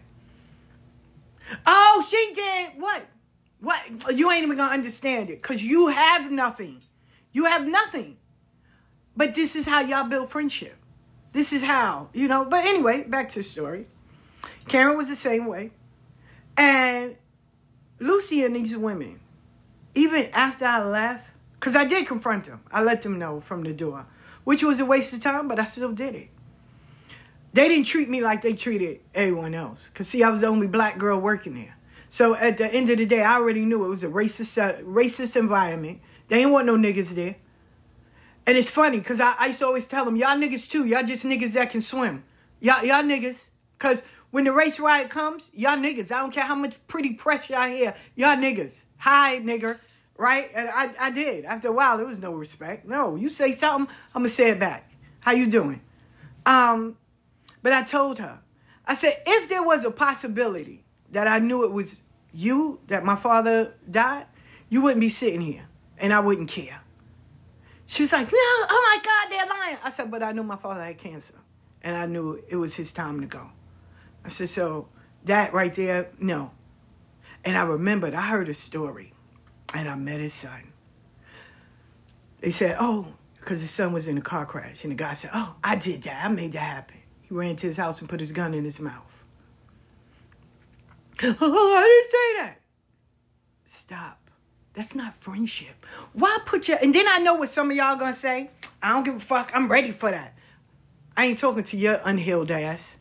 [1.65, 3.03] Oh, she did what?
[3.61, 3.79] What?
[4.13, 6.81] You ain't even gonna understand it because you have nothing.
[7.31, 8.17] You have nothing.
[9.15, 10.75] But this is how y'all build friendship.
[11.31, 12.43] This is how, you know.
[12.43, 13.85] But anyway, back to the story.
[14.67, 15.71] Karen was the same way.
[16.57, 17.15] And
[17.99, 19.19] Lucy and these women,
[19.93, 23.73] even after I left, because I did confront them, I let them know from the
[23.73, 24.05] door,
[24.43, 26.29] which was a waste of time, but I still did it.
[27.53, 29.79] They didn't treat me like they treated everyone else.
[29.85, 31.77] Because, see, I was the only black girl working there.
[32.09, 34.81] So at the end of the day, I already knew it was a racist, uh,
[34.83, 36.01] racist environment.
[36.27, 37.37] They ain't want no niggas there.
[38.45, 41.03] And it's funny because I, I used to always tell them, y'all niggas too, y'all
[41.03, 42.23] just niggas that can swim.
[42.59, 43.47] Y'all, y'all niggas.
[43.77, 44.03] Because
[44.35, 46.11] when the race riot comes, y'all niggas.
[46.11, 47.95] I don't care how much pretty press y'all hear.
[48.15, 48.73] Y'all niggas.
[48.97, 49.79] Hi, nigger.
[50.17, 50.51] Right?
[50.53, 51.45] And I, I did.
[51.45, 52.85] After a while, there was no respect.
[52.85, 54.91] No, you say something, I'm to say it back.
[55.21, 55.79] How you doing?
[56.45, 56.97] Um,
[57.61, 58.39] but I told her,
[58.85, 62.01] I said, if there was a possibility that I knew it was
[62.33, 64.25] you, that my father died,
[64.67, 66.81] you wouldn't be sitting here and I wouldn't care.
[67.85, 69.77] She was like, no, oh my God, they're lying.
[69.81, 71.35] I said, but I knew my father had cancer
[71.81, 73.51] and I knew it was his time to go.
[74.25, 74.87] I said, so
[75.25, 76.51] that right there, no.
[77.43, 79.13] And I remembered, I heard a story,
[79.73, 80.73] and I met his son.
[82.41, 83.07] They said, oh,
[83.39, 84.83] because his son was in a car crash.
[84.83, 86.25] And the guy said, oh, I did that.
[86.25, 86.97] I made that happen.
[87.21, 89.03] He ran to his house and put his gun in his mouth.
[91.23, 92.61] Oh, I didn't say that.
[93.65, 94.29] Stop.
[94.73, 95.85] That's not friendship.
[96.11, 98.49] Why put your and then I know what some of y'all gonna say.
[98.83, 99.51] I don't give a fuck.
[99.53, 100.37] I'm ready for that.
[101.15, 102.94] I ain't talking to your unhealed ass.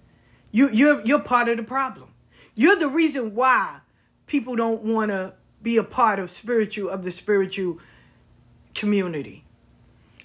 [0.54, 2.10] You, you're, you're part of the problem.
[2.54, 3.80] You're the reason why
[4.28, 7.80] people don't want to be a part of spiritual of the spiritual
[8.72, 9.44] community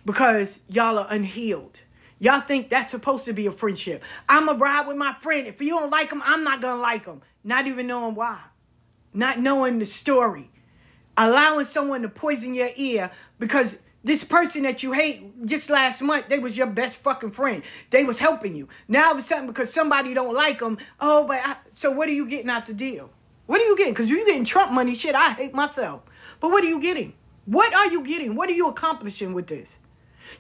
[0.05, 1.79] because y'all are unhealed.
[2.19, 4.03] Y'all think that's supposed to be a friendship.
[4.27, 5.47] I'm a ride with my friend.
[5.47, 7.23] If you don't like him, I'm not gonna like him.
[7.43, 8.39] Not even knowing why,
[9.15, 10.51] not knowing the story,
[11.17, 16.29] allowing someone to poison your ear because this person that you hate just last month,
[16.29, 17.63] they was your best fucking friend.
[17.89, 18.69] They was helping you.
[18.88, 20.77] Now it's something because somebody don't like them.
[20.99, 23.09] Oh, but I, so what are you getting out the deal?
[23.45, 23.93] What are you getting?
[23.93, 25.15] Because you're getting Trump money, shit.
[25.15, 26.01] I hate myself.
[26.39, 27.13] But what are you getting?
[27.45, 28.35] What are you getting?
[28.35, 29.77] What are you accomplishing with this?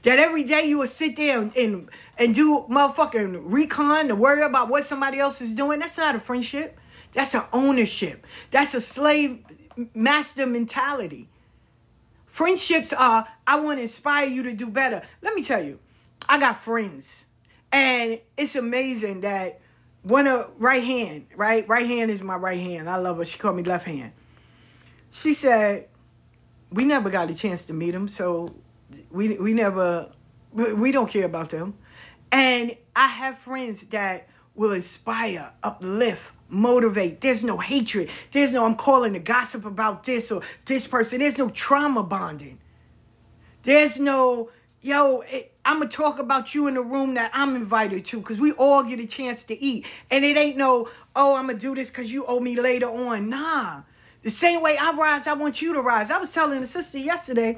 [0.03, 4.43] That every day you will sit there and, and, and do motherfucking recon to worry
[4.43, 5.79] about what somebody else is doing.
[5.79, 6.77] That's not a friendship.
[7.11, 8.25] That's an ownership.
[8.51, 9.43] That's a slave
[9.93, 11.27] master mentality.
[12.39, 15.01] Friendships are, I want to inspire you to do better.
[15.21, 15.77] Let me tell you,
[16.29, 17.25] I got friends.
[17.69, 19.59] And it's amazing that
[20.03, 21.67] one of right hand, right?
[21.67, 22.89] Right hand is my right hand.
[22.89, 23.25] I love her.
[23.25, 24.13] She called me left hand.
[25.11, 25.89] She said,
[26.71, 28.55] we never got a chance to meet them, so
[29.11, 30.09] we we never
[30.53, 31.73] we don't care about them.
[32.31, 37.21] And I have friends that will inspire, uplift, motivate.
[37.21, 38.09] There's no hatred.
[38.31, 41.19] There's no, I'm calling to gossip about this or this person.
[41.19, 42.59] There's no trauma bonding.
[43.63, 44.49] There's no,
[44.81, 45.23] yo,
[45.63, 48.51] I'm going to talk about you in the room that I'm invited to because we
[48.53, 49.85] all get a chance to eat.
[50.09, 52.87] And it ain't no, oh, I'm going to do this because you owe me later
[52.87, 53.29] on.
[53.29, 53.83] Nah.
[54.21, 56.11] The same way I rise, I want you to rise.
[56.11, 57.57] I was telling the sister yesterday,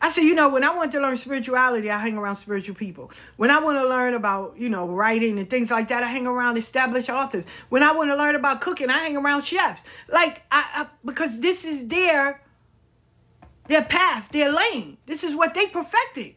[0.00, 3.10] I said, you know, when I want to learn spirituality, I hang around spiritual people.
[3.36, 6.26] When I want to learn about, you know, writing and things like that, I hang
[6.26, 7.46] around established authors.
[7.68, 9.82] When I want to learn about cooking, I hang around chefs.
[10.08, 12.40] Like, I, I because this is their
[13.66, 14.98] their path, their lane.
[15.06, 16.34] This is what they perfected.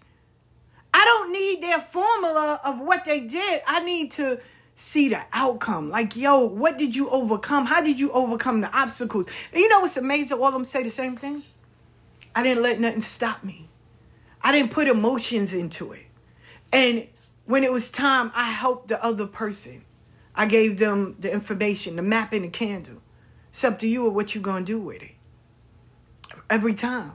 [0.93, 3.61] I don't need their formula of what they did.
[3.65, 4.39] I need to
[4.75, 5.89] see the outcome.
[5.89, 7.65] Like, yo, what did you overcome?
[7.67, 9.27] How did you overcome the obstacles?
[9.53, 10.37] And you know what's amazing?
[10.37, 11.43] All of them say the same thing.
[12.35, 13.69] I didn't let nothing stop me.
[14.41, 16.05] I didn't put emotions into it.
[16.71, 17.07] And
[17.45, 19.83] when it was time, I helped the other person.
[20.33, 23.01] I gave them the information, the map and the candle.
[23.51, 25.11] It's up to you or what you're going to do with it.
[26.49, 27.13] Every time.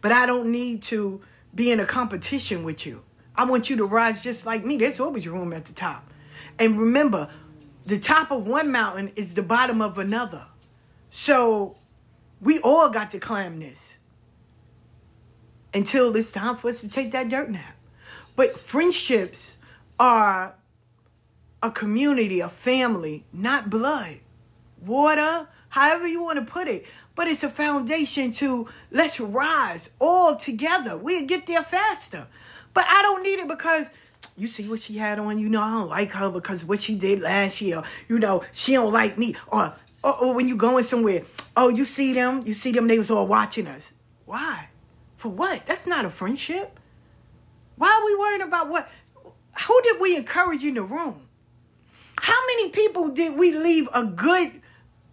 [0.00, 1.22] But I don't need to
[1.54, 3.02] be in a competition with you.
[3.36, 4.76] I want you to rise just like me.
[4.76, 6.10] There's always room at the top.
[6.58, 7.30] And remember,
[7.86, 10.46] the top of one mountain is the bottom of another.
[11.10, 11.76] So
[12.40, 13.94] We all got to climb this
[15.72, 17.76] until it's time for us to take that dirt nap.
[18.36, 19.56] But friendships
[19.98, 20.54] are
[21.62, 24.18] a community, a family, not blood,
[24.84, 26.84] water, however you want to put it.
[27.14, 30.96] But it's a foundation to let's rise all together.
[30.96, 32.26] We'll get there faster.
[32.74, 33.86] But I don't need it because
[34.36, 35.38] you see what she had on.
[35.38, 37.82] You know, I don't like her because what she did last year.
[38.08, 39.36] You know, she don't like me.
[39.46, 39.72] Or,
[40.04, 41.22] or, or when you going somewhere,
[41.56, 43.90] oh, you see them, you see them, they was all watching us.
[44.26, 44.68] Why?
[45.16, 45.64] For what?
[45.66, 46.78] That's not a friendship.
[47.76, 48.88] Why are we worrying about what?
[49.66, 51.28] Who did we encourage in the room?
[52.20, 54.52] How many people did we leave a good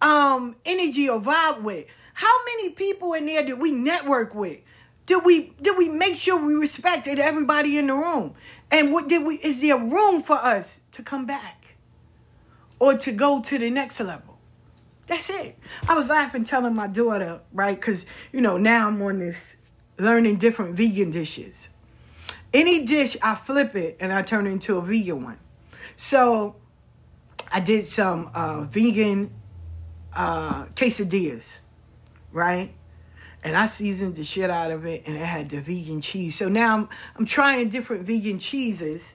[0.00, 1.86] um, energy or vibe with?
[2.14, 4.60] How many people in there did we network with?
[5.06, 8.34] Did we did we make sure we respected everybody in the room?
[8.70, 11.74] And what did we is there room for us to come back
[12.78, 14.31] or to go to the next level?
[15.06, 15.58] That's it.
[15.88, 17.78] I was laughing telling my daughter, right?
[17.78, 19.56] Because you know, now I'm on this
[19.98, 21.68] learning different vegan dishes.
[22.54, 25.38] Any dish I flip it and I turn it into a vegan one.
[25.96, 26.56] So
[27.50, 29.32] I did some uh, vegan
[30.12, 31.46] uh, quesadillas,
[32.30, 32.74] right?
[33.44, 36.36] and I seasoned the shit out of it, and it had the vegan cheese.
[36.36, 39.14] So now I'm I'm trying different vegan cheeses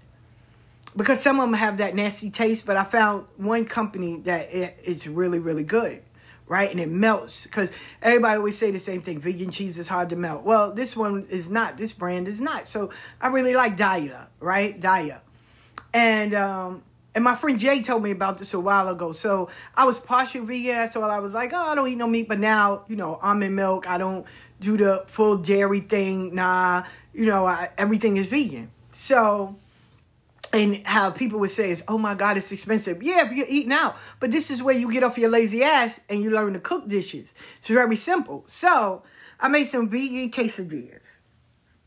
[0.97, 2.65] because some of them have that nasty taste.
[2.65, 6.01] But I found one company that it, it's really really good,
[6.47, 6.69] right?
[6.69, 10.15] And it melts because everybody always say the same thing: vegan cheese is hard to
[10.15, 10.43] melt.
[10.43, 11.77] Well, this one is not.
[11.77, 12.67] This brand is not.
[12.67, 12.89] So
[13.21, 14.79] I really like Daiya, right?
[14.79, 15.19] Daiya,
[15.93, 16.83] and um,
[17.17, 19.11] and my friend Jay told me about this a while ago.
[19.11, 20.87] So I was partial vegan.
[20.91, 22.27] So I was like, oh, I don't eat no meat.
[22.27, 23.87] But now, you know, almond milk.
[23.87, 24.23] I don't
[24.59, 26.35] do the full dairy thing.
[26.35, 26.83] Nah,
[27.15, 28.69] you know, I, everything is vegan.
[28.91, 29.55] So,
[30.57, 33.03] and how people would say is, oh my God, it's expensive.
[33.03, 33.95] Yeah, if you're eating out.
[34.19, 36.87] But this is where you get off your lazy ass and you learn to cook
[36.87, 37.33] dishes.
[37.59, 38.43] It's very simple.
[38.47, 39.03] So
[39.39, 41.19] I made some vegan quesadillas,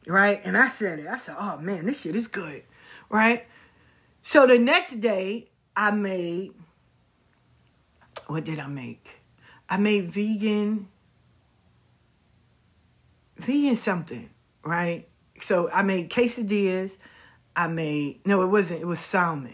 [0.07, 0.41] right?
[0.45, 1.09] And I said it.
[1.09, 2.63] I said, oh man, this shit is good,
[3.09, 3.47] right?
[4.23, 6.53] So the next day, I made,
[8.29, 9.09] what did I make?
[9.69, 10.89] I made vegan,
[13.37, 14.31] vegan something,
[14.63, 15.09] right?
[15.41, 16.97] So I made quesadillas.
[17.61, 19.53] I made, no, it wasn't, it was salmon,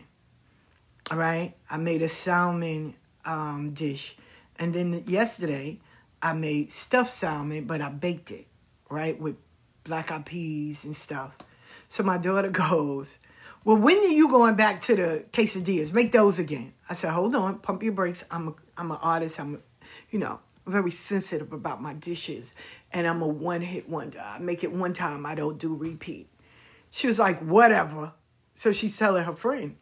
[1.10, 1.54] all right?
[1.68, 4.14] I made a salmon um, dish.
[4.60, 5.80] And then yesterday,
[6.22, 8.46] I made stuffed salmon, but I baked it,
[8.88, 9.34] right, with
[9.82, 11.36] black eyed peas and stuff.
[11.88, 13.16] So my daughter goes,
[13.64, 15.92] well, when are you going back to the quesadillas?
[15.92, 16.74] Make those again.
[16.88, 18.24] I said, hold on, pump your brakes.
[18.30, 19.40] I'm a, I'm an artist.
[19.40, 19.60] I'm,
[20.12, 22.54] you know, very sensitive about my dishes,
[22.92, 24.20] and I'm a one hit wonder.
[24.20, 25.26] I make it one time.
[25.26, 26.28] I don't do repeat.
[26.96, 28.14] She was like, whatever.
[28.54, 29.76] So she's telling her friend.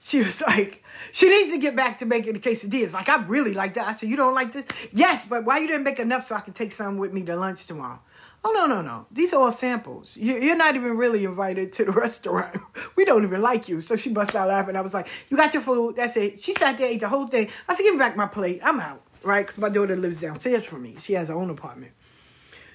[0.00, 0.82] She was like,
[1.12, 2.92] she needs to get back to making the quesadillas.
[2.92, 3.86] Like, I really like that.
[3.86, 4.64] I said, you don't like this?
[4.90, 7.36] Yes, but why you didn't make enough so I can take some with me to
[7.36, 8.00] lunch tomorrow?
[8.44, 9.06] Oh, no, no, no.
[9.12, 10.16] These are all samples.
[10.16, 12.56] You're not even really invited to the restaurant.
[12.96, 13.80] We don't even like you.
[13.80, 14.74] So she bust out laughing.
[14.74, 15.94] I was like, You got your food.
[15.94, 16.42] That's it.
[16.42, 17.48] She sat there, ate the whole thing.
[17.68, 18.60] I said, Give me back my plate.
[18.64, 19.02] I'm out.
[19.22, 19.46] Right?
[19.46, 20.96] Because my daughter lives downstairs from me.
[20.98, 21.92] She has her own apartment.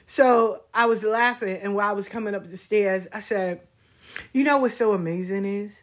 [0.06, 1.58] So I was laughing.
[1.62, 3.62] And while I was coming up the stairs, I said,
[4.34, 5.80] You know what's so amazing is?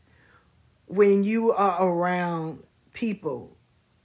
[0.86, 3.56] When you are around people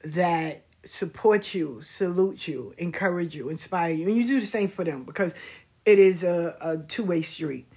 [0.04, 4.84] that support you, salute you, encourage you, inspire you, and you do the same for
[4.84, 5.34] them because
[5.86, 7.68] it is a, a two way street.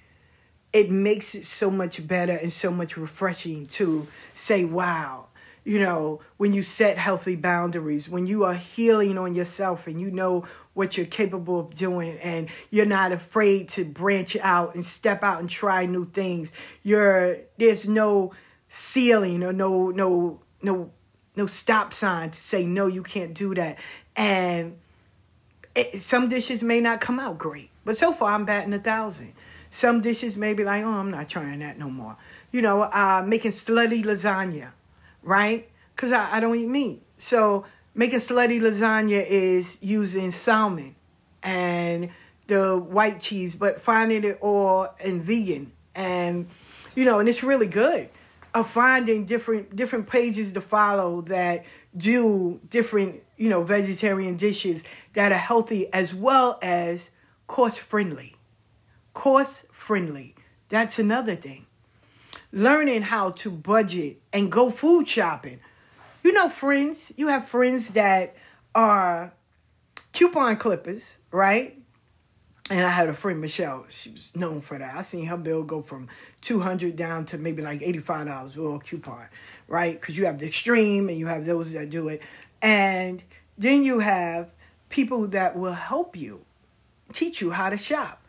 [0.73, 5.27] It makes it so much better and so much refreshing to say, wow,
[5.63, 10.09] you know, when you set healthy boundaries, when you are healing on yourself and you
[10.09, 15.23] know what you're capable of doing and you're not afraid to branch out and step
[15.23, 16.51] out and try new things.
[16.83, 18.33] You're there's no
[18.69, 20.91] ceiling or no no no
[21.35, 23.77] no stop sign to say no you can't do that.
[24.15, 24.77] And
[25.75, 29.33] it, some dishes may not come out great but so far, I'm batting a thousand.
[29.71, 32.17] Some dishes may be like, oh, I'm not trying that no more.
[32.51, 34.71] You know, uh, making slutty lasagna,
[35.23, 35.69] right?
[35.95, 37.01] Because I, I don't eat meat.
[37.17, 40.95] So making slutty lasagna is using salmon
[41.43, 42.09] and
[42.47, 45.71] the white cheese, but finding it all in vegan.
[45.95, 46.47] And,
[46.95, 48.09] you know, and it's really good
[48.53, 51.65] of finding different different pages to follow that
[51.95, 54.83] do different, you know, vegetarian dishes
[55.13, 57.11] that are healthy as well as
[57.47, 58.35] cost friendly.
[59.13, 60.35] Cost friendly.
[60.69, 61.65] That's another thing.
[62.51, 65.59] Learning how to budget and go food shopping.
[66.23, 68.35] You know, friends, you have friends that
[68.75, 69.33] are
[70.13, 71.77] coupon clippers, right?
[72.69, 74.95] And I had a friend, Michelle, she was known for that.
[74.95, 76.07] I seen her bill go from
[76.41, 79.25] 200 down to maybe like $85 with a coupon,
[79.67, 79.99] right?
[79.99, 82.21] Because you have the extreme and you have those that do it.
[82.61, 83.23] And
[83.57, 84.51] then you have
[84.89, 86.45] people that will help you,
[87.11, 88.23] teach you how to shop.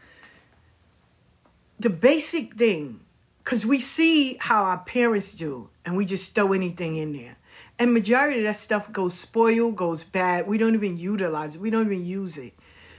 [1.78, 3.00] The basic thing,
[3.44, 7.36] because we see how our parents do, and we just throw anything in there.
[7.82, 10.46] And majority of that stuff goes spoiled, goes bad.
[10.46, 11.60] We don't even utilize it.
[11.60, 12.54] We don't even use it.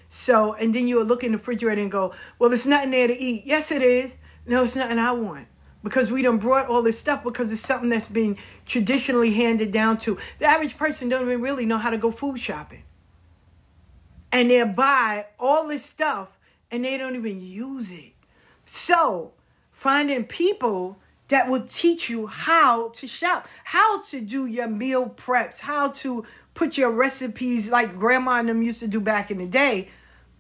[0.10, 3.18] So, and then you'll look in the refrigerator and go, well, there's nothing there to
[3.18, 3.44] eat.
[3.46, 4.12] Yes, it is.
[4.46, 5.48] No, it's nothing I want.
[5.86, 10.00] Because we done brought all this stuff because it's something that's been traditionally handed down
[10.00, 10.18] to.
[10.40, 12.84] The average person don't even really know how to go food shopping.
[14.34, 16.38] And they'll buy all this stuff
[16.72, 18.12] and they don't even use it.
[18.66, 19.32] So,
[19.72, 21.00] finding people
[21.30, 26.26] that will teach you how to shop, how to do your meal preps, how to
[26.54, 29.90] put your recipes like grandma and them used to do back in the day.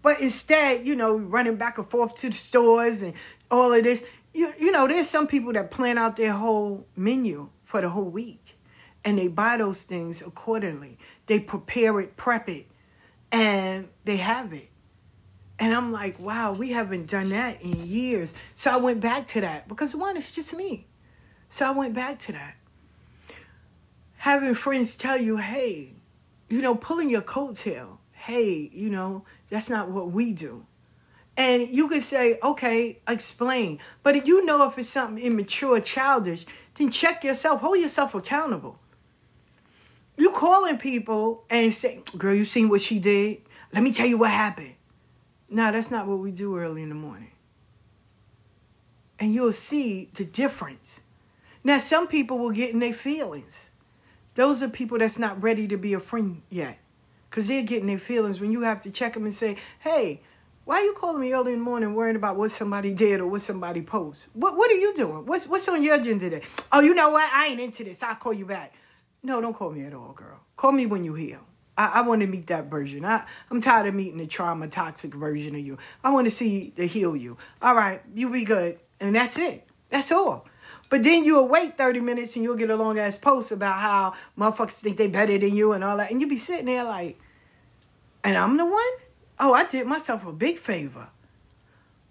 [0.02, 3.14] But instead, you know, running back and forth to the stores and
[3.50, 4.04] all of this,
[4.34, 8.04] you, you know, there's some people that plan out their whole menu for the whole
[8.04, 8.58] week
[9.06, 10.98] and they buy those things accordingly.
[11.28, 12.68] They prepare it, prep it,
[13.32, 14.70] and they have it.
[15.60, 18.34] And I'm like, wow, we haven't done that in years.
[18.56, 20.88] So I went back to that because one, it's just me.
[21.50, 22.56] So I went back to that.
[24.18, 25.94] Having friends tell you, hey,
[26.50, 30.66] you know, pulling your coattail, hey, you know, that's not what we do.
[31.36, 33.80] And you could say, okay, explain.
[34.02, 36.46] But if you know if it's something immature, childish,
[36.76, 38.80] then check yourself, hold yourself accountable.
[40.16, 43.42] You calling people and say, girl, you seen what she did?
[43.74, 44.76] Let me tell you what happened.
[45.54, 47.30] No, that's not what we do early in the morning.
[49.20, 51.02] And you'll see the difference.
[51.64, 53.68] Now, some people will get in their feelings.
[54.34, 56.80] Those are people that's not ready to be a friend yet.
[57.30, 60.22] Because they're getting their feelings when you have to check them and say, hey,
[60.66, 63.28] why are you calling me early in the morning worrying about what somebody did or
[63.28, 64.26] what somebody posts?
[64.34, 65.28] What, what are you doing?
[65.28, 66.46] What's, what's on your agenda today?
[66.72, 67.30] Oh, you know what?
[67.32, 68.02] I ain't into this.
[68.02, 68.74] I'll call you back.
[69.22, 70.40] No, don't call me at all, girl.
[70.58, 71.42] Call me when you heal.
[71.78, 73.06] I, I want to meet that version.
[73.06, 75.78] I, I'm tired of meeting the trauma toxic version of you.
[76.04, 77.38] I want to see the heal you.
[77.62, 78.80] All right, you be good.
[79.00, 79.68] And that's it.
[79.90, 80.46] That's all.
[80.90, 84.14] But then you'll wait 30 minutes and you'll get a long ass post about how
[84.38, 86.12] motherfuckers think they better than you and all that.
[86.12, 87.20] And you'll be sitting there like,
[88.24, 88.82] and I'm the one?
[89.40, 91.08] Oh, I did myself a big favor.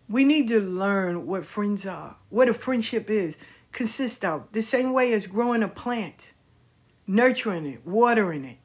[0.08, 3.36] We need to learn what friends are, what a friendship is,
[3.70, 4.48] consists of.
[4.52, 6.32] The same way as growing a plant,
[7.06, 8.58] nurturing it, watering it,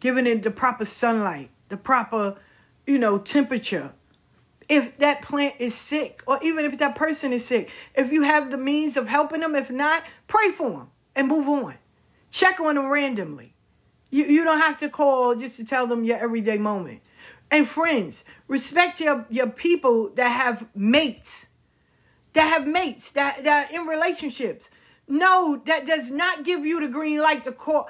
[0.00, 2.36] giving it the proper sunlight, the proper,
[2.86, 3.92] you know, temperature.
[4.68, 8.50] If that plant is sick, or even if that person is sick, if you have
[8.50, 11.74] the means of helping them, if not, pray for them and move on.
[12.30, 13.54] Check on them randomly.
[14.10, 17.00] You, you don't have to call just to tell them your everyday moment.
[17.50, 21.46] And friends, respect your, your people that have mates,
[22.34, 24.68] that have mates, that, that are in relationships.
[25.08, 27.88] No, that does not give you the green light to call.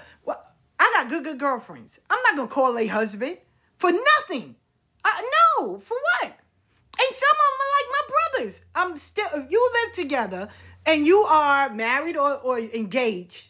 [0.79, 1.99] I got good, good girlfriends.
[2.09, 3.39] I'm not gonna call a husband
[3.77, 4.57] for nothing.
[5.05, 6.39] I, no, for what?
[7.01, 8.61] And some of them are like my brothers.
[8.75, 9.29] I'm still.
[9.35, 10.49] If you live together
[10.85, 13.45] and you are married or, or engaged,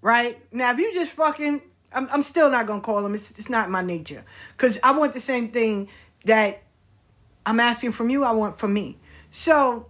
[0.00, 1.62] right now, if you just fucking,
[1.92, 3.14] I'm, I'm still not gonna call them.
[3.14, 4.24] It's it's not my nature
[4.56, 5.88] because I want the same thing
[6.24, 6.62] that
[7.44, 8.24] I'm asking from you.
[8.24, 8.98] I want from me.
[9.30, 9.86] So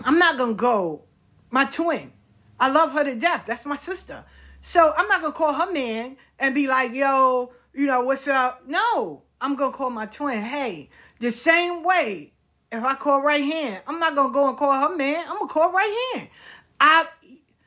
[0.00, 1.02] I'm not gonna go.
[1.50, 2.12] My twin,
[2.58, 3.44] I love her to death.
[3.46, 4.24] That's my sister.
[4.62, 8.62] So I'm not gonna call her man and be like, yo, you know, what's up?
[8.66, 10.88] No, I'm gonna call my twin, hey,
[11.18, 12.32] the same way.
[12.70, 15.26] If I call right hand, I'm not gonna go and call her man.
[15.28, 16.28] I'm gonna call right hand.
[16.80, 17.06] I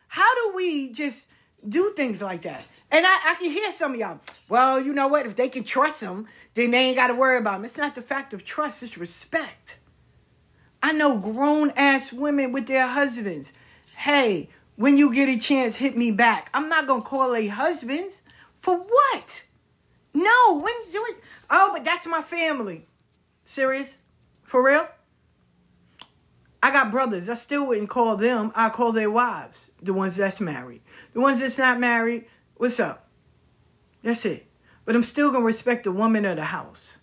[0.08, 1.28] how do we just
[1.68, 2.66] do things like that?
[2.90, 4.20] And I, I can hear some of y'all,
[4.50, 5.26] well, you know what?
[5.26, 7.66] If they can trust them, then they ain't gotta worry about them.
[7.66, 9.76] It's not the fact of trust, it's respect.
[10.82, 13.52] I know grown ass women with their husbands.
[13.98, 16.50] Hey, when you get a chance, hit me back.
[16.54, 18.22] I'm not gonna call a husbands
[18.60, 19.44] for what?
[20.14, 21.18] No, when do it?
[21.50, 22.88] Oh, but that's my family.
[23.46, 23.96] Serious?
[24.44, 24.88] For real?
[26.64, 27.30] I got brothers.
[27.30, 28.52] I still wouldn't call them.
[28.56, 30.82] I call their wives, the ones that's married.
[31.14, 33.08] The ones that's not married, what's up?
[34.04, 34.48] That's it.
[34.84, 36.98] But I'm still gonna respect the woman of the house.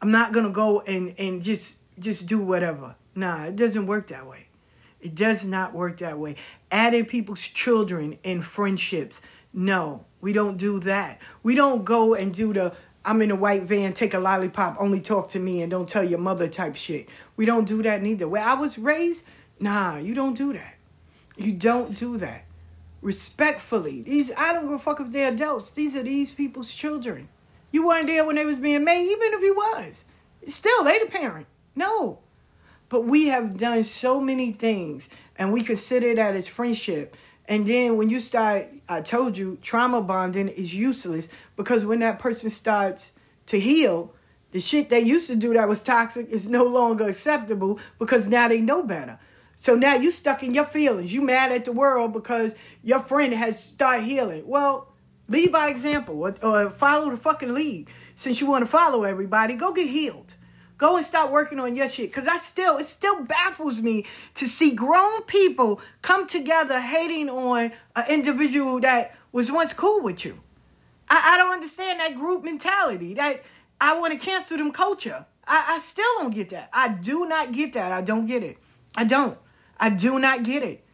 [0.00, 2.94] I'm not gonna go and and just just do whatever.
[3.14, 4.47] Nah, it doesn't work that way.
[5.00, 6.36] It does not work that way.
[6.70, 9.20] Adding people's children in friendships.
[9.52, 11.20] No, we don't do that.
[11.42, 15.00] We don't go and do the I'm in a white van, take a lollipop, only
[15.00, 17.08] talk to me and don't tell your mother type shit.
[17.36, 18.28] We don't do that neither.
[18.28, 19.22] Where I was raised,
[19.60, 20.74] nah, you don't do that.
[21.36, 22.44] You don't do that.
[23.00, 24.02] Respectfully.
[24.02, 25.70] These I don't give a fuck if they're adults.
[25.70, 27.28] These are these people's children.
[27.70, 30.04] You weren't there when they was being made, even if you was.
[30.46, 31.46] Still, they the parent.
[31.76, 32.18] No.
[32.88, 37.16] But we have done so many things and we consider that as friendship.
[37.46, 42.18] And then when you start, I told you, trauma bonding is useless because when that
[42.18, 43.12] person starts
[43.48, 44.14] to heal.
[44.50, 48.48] The shit they used to do that was toxic is no longer acceptable because now
[48.48, 49.18] they know better.
[49.56, 51.12] So now you stuck in your feelings.
[51.12, 54.46] You mad at the world because your friend has started healing.
[54.46, 54.92] Well,
[55.28, 57.88] lead by example or, or follow the fucking lead.
[58.16, 60.27] Since you want to follow everybody, go get healed.
[60.78, 62.12] Go and start working on your shit.
[62.12, 67.72] Cause I still, it still baffles me to see grown people come together hating on
[67.96, 70.40] an individual that was once cool with you.
[71.10, 73.14] I, I don't understand that group mentality.
[73.14, 73.42] That
[73.80, 75.26] I want to cancel them culture.
[75.46, 76.70] I, I still don't get that.
[76.72, 77.90] I do not get that.
[77.90, 78.58] I don't get it.
[78.96, 79.36] I don't.
[79.78, 80.84] I do not get it.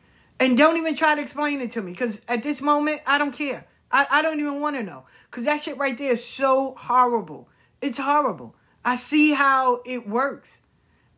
[0.40, 3.32] And don't even try to explain it to me because at this moment, I don't
[3.32, 3.66] care.
[3.90, 7.48] I, I don't even want to know because that shit right there is so horrible.
[7.80, 8.54] It's horrible.
[8.84, 10.60] I see how it works.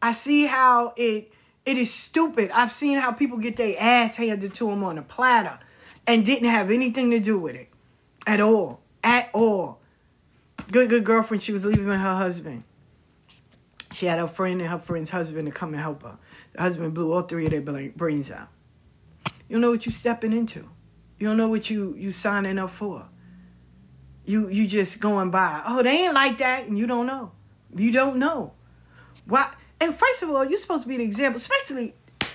[0.01, 1.33] I see how it
[1.65, 2.51] it is stupid.
[2.53, 5.59] I've seen how people get their ass handed to them on a platter
[6.07, 7.69] and didn't have anything to do with it
[8.25, 8.81] at all.
[9.03, 9.81] At all.
[10.71, 11.43] Good, good girlfriend.
[11.43, 12.63] She was leaving with her husband.
[13.93, 16.19] She had her friend and her friend's husband to come and help her.
[16.53, 18.49] The husband blew all three of their brains out.
[19.49, 20.69] You don't know what you're stepping into.
[21.19, 23.07] You don't know what you you signing up for.
[24.25, 25.63] You you just going by.
[25.67, 27.33] Oh, they ain't like that, and you don't know.
[27.75, 28.53] You don't know.
[29.27, 29.53] Why?
[29.81, 31.95] And first of all, you're supposed to be the example, especially.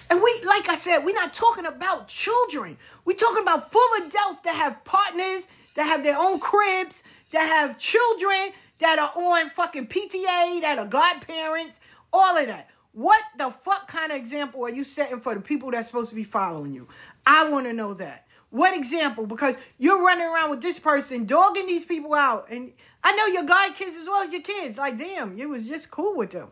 [0.10, 2.78] And we, like I said, we're not talking about children.
[3.06, 7.80] We're talking about full adults that have partners, that have their own cribs, that have
[7.80, 11.80] children, that are on fucking PTA, that are godparents,
[12.12, 12.70] all of that.
[12.94, 16.16] What the fuck kind of example are you setting for the people that's supposed to
[16.16, 16.90] be following you?
[17.26, 18.28] I want to know that.
[18.50, 19.26] What example?
[19.26, 22.48] Because you're running around with this person, dogging these people out.
[22.50, 22.74] And
[23.04, 24.78] I know your guy kids as well as your kids.
[24.78, 26.50] Like, damn, you was just cool with them.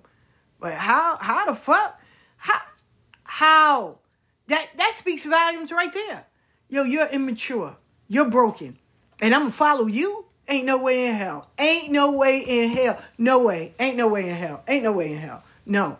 [0.60, 2.00] But how how the fuck?
[2.38, 2.62] How
[3.24, 4.00] how?
[4.48, 6.26] That that speaks volumes right there.
[6.70, 7.78] Yo, you're immature.
[8.08, 8.78] You're broken.
[9.22, 10.26] And I'm gonna follow you?
[10.48, 11.50] Ain't no way in hell.
[11.60, 13.00] Ain't no way in hell.
[13.18, 13.74] No way.
[13.80, 14.64] Ain't no way in hell.
[14.68, 15.44] Ain't no way in hell.
[15.66, 15.98] No.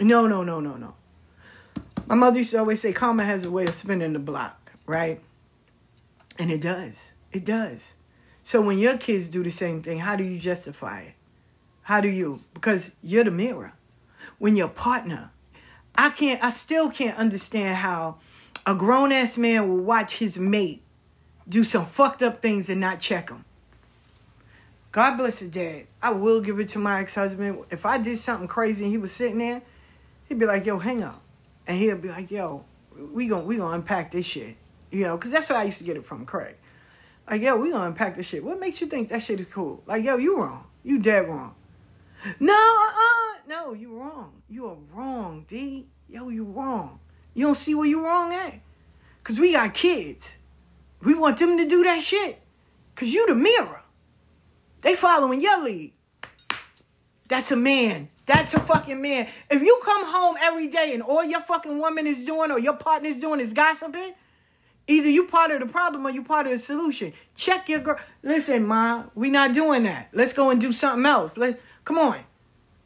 [0.00, 0.94] No, no, no, no, no.
[2.06, 5.20] My mother used to always say karma has a way of spinning the block, right?
[6.38, 7.10] And it does.
[7.32, 7.93] It does.
[8.44, 11.14] So when your kids do the same thing, how do you justify it?
[11.82, 12.40] How do you?
[12.52, 13.72] Because you're the mirror.
[14.38, 15.30] When your partner,
[15.94, 18.16] I can't, I still can't understand how
[18.66, 20.82] a grown ass man will watch his mate
[21.48, 23.44] do some fucked up things and not check him.
[24.92, 25.86] God bless his dad.
[26.02, 27.64] I will give it to my ex husband.
[27.70, 29.62] If I did something crazy and he was sitting there,
[30.28, 31.20] he'd be like, yo, hang up.
[31.66, 32.64] And he'll be like, yo,
[33.12, 34.56] we gonna we gonna unpack this shit.
[34.90, 36.56] You know, because that's where I used to get it from Craig.
[37.28, 38.44] Like, yo, we gonna unpack this shit.
[38.44, 39.82] What makes you think that shit is cool?
[39.86, 40.64] Like, yo, you wrong.
[40.82, 41.54] You dead wrong.
[42.38, 43.38] No, uh-uh.
[43.46, 44.42] No, you wrong.
[44.48, 45.86] You are wrong, D.
[46.08, 47.00] Yo, you wrong.
[47.34, 48.60] You don't see where you wrong at.
[49.22, 50.26] Cause we got kids.
[51.02, 52.40] We want them to do that shit.
[52.94, 53.82] Cause you the mirror.
[54.82, 55.92] They following your lead.
[57.28, 58.10] That's a man.
[58.26, 59.28] That's a fucking man.
[59.50, 62.76] If you come home every day and all your fucking woman is doing or your
[62.76, 64.14] partner is doing is gossiping,
[64.86, 67.12] either you part of the problem or you part of the solution.
[67.34, 67.98] Check your girl.
[68.22, 70.08] Listen, ma, we not doing that.
[70.12, 71.36] Let's go and do something else.
[71.36, 72.20] Let's come on.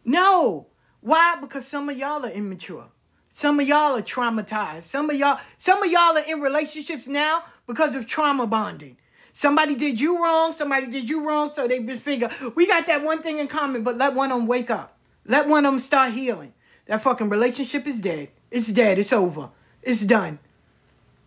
[0.05, 0.66] No.
[1.01, 1.36] Why?
[1.40, 2.86] Because some of y'all are immature.
[3.30, 4.84] Some of y'all are traumatized.
[4.84, 8.96] Some of y'all, some of y'all are in relationships now because of trauma bonding.
[9.32, 13.22] Somebody did you wrong, somebody did you wrong, so they figure we got that one
[13.22, 14.99] thing in common, but let one of them wake up.
[15.24, 16.55] Let one of them start healing.
[16.86, 18.30] That fucking relationship is dead.
[18.51, 18.99] It's dead.
[18.99, 19.51] It's over.
[19.82, 20.40] It's done.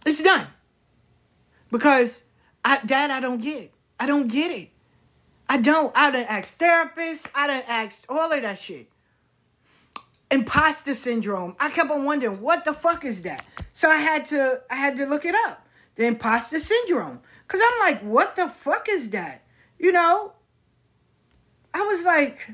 [0.06, 0.48] It's done.
[1.72, 2.24] Because
[2.64, 3.72] I, that I don't get.
[4.00, 4.70] I don't get it.
[5.50, 5.96] I don't.
[5.96, 7.28] I done asked therapists.
[7.34, 8.88] I done asked all of that shit.
[10.30, 11.56] Imposter syndrome.
[11.60, 13.44] I kept on wondering what the fuck is that.
[13.74, 14.62] So I had to.
[14.70, 15.66] I had to look it up.
[15.96, 17.20] The imposter syndrome.
[17.48, 19.44] Cause I'm like, what the fuck is that?
[19.78, 20.34] You know.
[21.74, 22.50] I was like,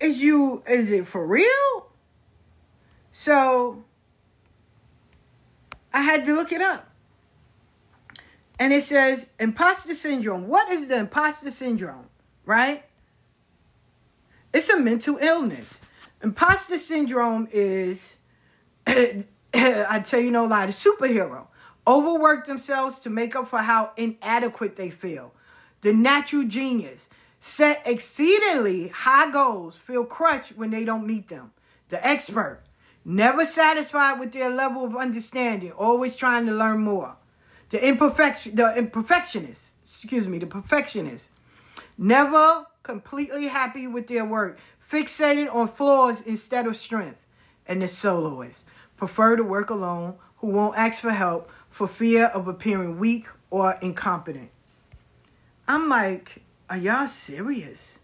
[0.00, 1.88] is you is it for real?
[3.12, 3.84] So
[5.92, 6.91] I had to look it up.
[8.58, 10.48] And it says imposter syndrome.
[10.48, 12.06] What is the imposter syndrome?
[12.44, 12.84] Right?
[14.52, 15.80] It's a mental illness.
[16.22, 18.14] Imposter syndrome is,
[18.86, 21.46] I tell you no lie, the superhero.
[21.86, 25.32] Overwork themselves to make up for how inadequate they feel.
[25.80, 27.08] The natural genius
[27.40, 31.52] set exceedingly high goals, feel crushed when they don't meet them.
[31.88, 32.62] The expert,
[33.04, 37.16] never satisfied with their level of understanding, always trying to learn more.
[37.72, 41.30] The imperfection, the imperfectionist, excuse me, the perfectionist,
[41.96, 44.58] never completely happy with their work,
[44.90, 47.16] fixated on flaws instead of strength.
[47.66, 48.66] And the soloist,
[48.98, 53.78] prefer to work alone, who won't ask for help for fear of appearing weak or
[53.80, 54.50] incompetent.
[55.66, 58.00] I'm like, are y'all serious?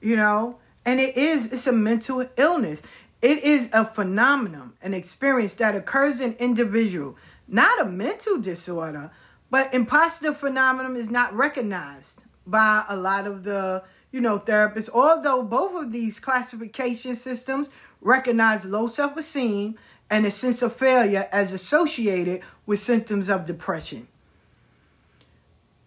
[0.00, 0.56] You know?
[0.86, 2.80] And it is, it's a mental illness.
[3.20, 7.16] It is a phenomenon, an experience that occurs in individual,
[7.50, 9.10] not a mental disorder,
[9.50, 13.82] but imposter phenomenon is not recognized by a lot of the,
[14.12, 14.88] you know, therapists.
[14.88, 17.68] Although both of these classification systems
[18.00, 19.76] recognize low self-esteem
[20.08, 24.08] and a sense of failure as associated with symptoms of depression.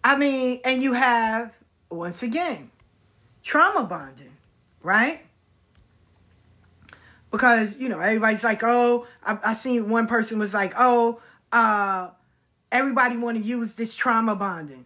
[0.02, 1.52] I mean, and you have
[1.90, 2.70] once again
[3.42, 4.36] trauma bonding,
[4.82, 5.22] right?
[7.34, 11.20] because you know everybody's like, oh, I, I seen one person was like, oh,
[11.54, 12.10] uh,
[12.70, 14.84] everybody want to use this trauma bonding.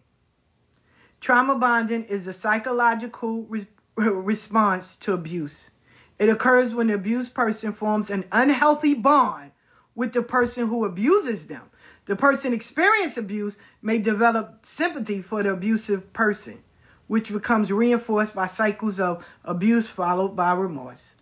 [1.21, 3.66] Trauma bonding is a psychological re-
[3.97, 5.73] response to abuse.
[6.19, 9.53] It occurs when the abused person forms an unhealthy bond
[9.95, 11.62] with the person who abuses them.
[12.05, 16.62] The person experiencing abuse may develop sympathy for the abusive person,
[17.07, 21.14] which becomes reinforced by cycles of abuse followed by remorse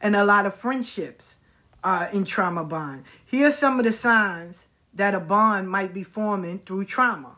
[0.00, 1.36] and a lot of friendships
[1.84, 3.04] are in trauma bond.
[3.24, 7.36] Here are some of the signs that a bond might be forming through trauma.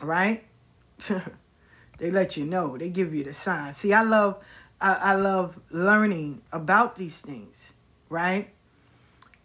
[0.00, 0.44] Right?
[1.98, 2.76] they let you know.
[2.76, 3.78] They give you the signs.
[3.78, 4.42] See, I love
[4.80, 7.72] I, I love learning about these things,
[8.08, 8.50] right?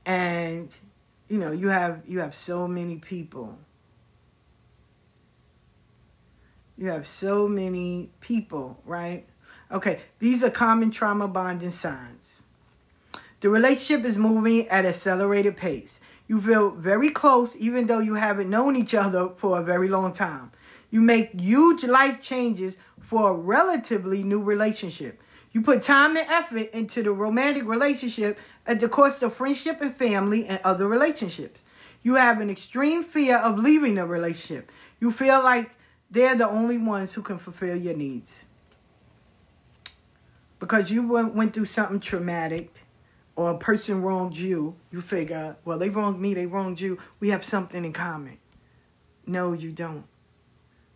[0.05, 0.69] And
[1.29, 3.57] you know, you have you have so many people.
[6.77, 9.27] You have so many people, right?
[9.71, 12.43] Okay, these are common trauma bonding signs.
[13.41, 15.99] The relationship is moving at accelerated pace.
[16.27, 20.11] You feel very close even though you haven't known each other for a very long
[20.11, 20.51] time.
[20.89, 25.21] You make huge life changes for a relatively new relationship.
[25.51, 29.95] You put time and effort into the romantic relationship at the cost of friendship and
[29.95, 31.63] family and other relationships.
[32.03, 34.71] You have an extreme fear of leaving the relationship.
[34.99, 35.71] You feel like
[36.11, 38.45] they're the only ones who can fulfill your needs
[40.59, 42.73] because you went, through something traumatic
[43.37, 47.29] or a person wronged you, you figure, well, they wronged me, they wronged you, we
[47.29, 48.39] have something in common.
[49.27, 50.05] No, you don't.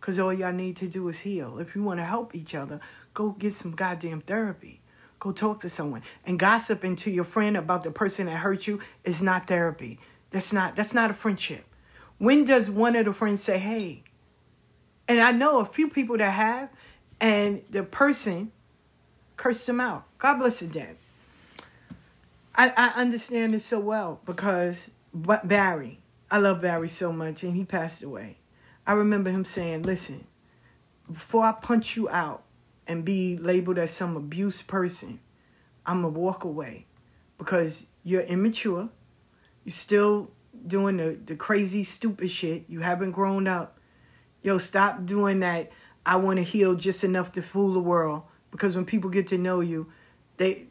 [0.00, 1.60] Because all y'all need to do is heal.
[1.60, 2.80] If you want to help each other,
[3.14, 4.80] go get some goddamn therapy.
[5.20, 6.02] Go talk to someone.
[6.26, 10.00] And gossiping to your friend about the person that hurt you is not therapy.
[10.32, 11.64] That's not that's not a friendship.
[12.18, 14.02] When does one of the friends say, hey?
[15.06, 16.70] And I know a few people that have,
[17.20, 18.50] and the person
[19.36, 20.06] cursed them out.
[20.18, 20.96] God bless the dead.
[22.54, 26.00] I, I understand it so well because Barry,
[26.30, 28.38] I love Barry so much, and he passed away.
[28.86, 30.26] I remember him saying, Listen,
[31.10, 32.42] before I punch you out
[32.86, 35.20] and be labeled as some abuse person,
[35.86, 36.86] I'm going to walk away
[37.38, 38.88] because you're immature.
[39.64, 40.30] You're still
[40.66, 42.64] doing the, the crazy, stupid shit.
[42.68, 43.78] You haven't grown up.
[44.42, 45.70] Yo, stop doing that.
[46.04, 49.38] I want to heal just enough to fool the world because when people get to
[49.38, 49.92] know you,
[50.36, 50.68] they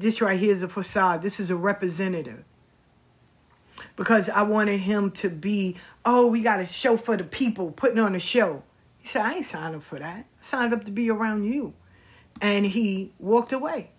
[0.00, 1.22] this right here is a facade.
[1.22, 2.44] This is a representative.
[3.96, 7.98] Because I wanted him to be, oh, we got a show for the people, putting
[7.98, 8.62] on a show.
[8.98, 10.18] He said, I ain't signed up for that.
[10.18, 11.74] I signed up to be around you.
[12.40, 13.90] And he walked away.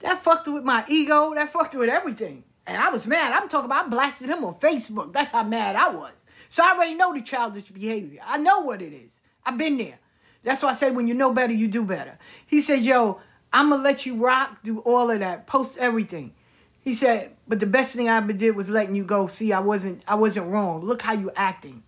[0.00, 1.34] That fucked with my ego.
[1.34, 2.44] That fucked with everything.
[2.66, 3.32] And I was mad.
[3.32, 5.12] I'm talking about I blasted him on Facebook.
[5.12, 6.12] That's how mad I was.
[6.48, 8.20] So I already know the childish behavior.
[8.24, 9.20] I know what it is.
[9.44, 9.98] I've been there.
[10.42, 12.18] That's why I say when you know better, you do better.
[12.46, 13.20] He said, Yo,
[13.52, 16.34] I'm to let you rock, do all of that, post everything.
[16.80, 19.26] He said, but the best thing I ever did was letting you go.
[19.26, 20.84] See, I wasn't I wasn't wrong.
[20.84, 21.82] Look how you acting.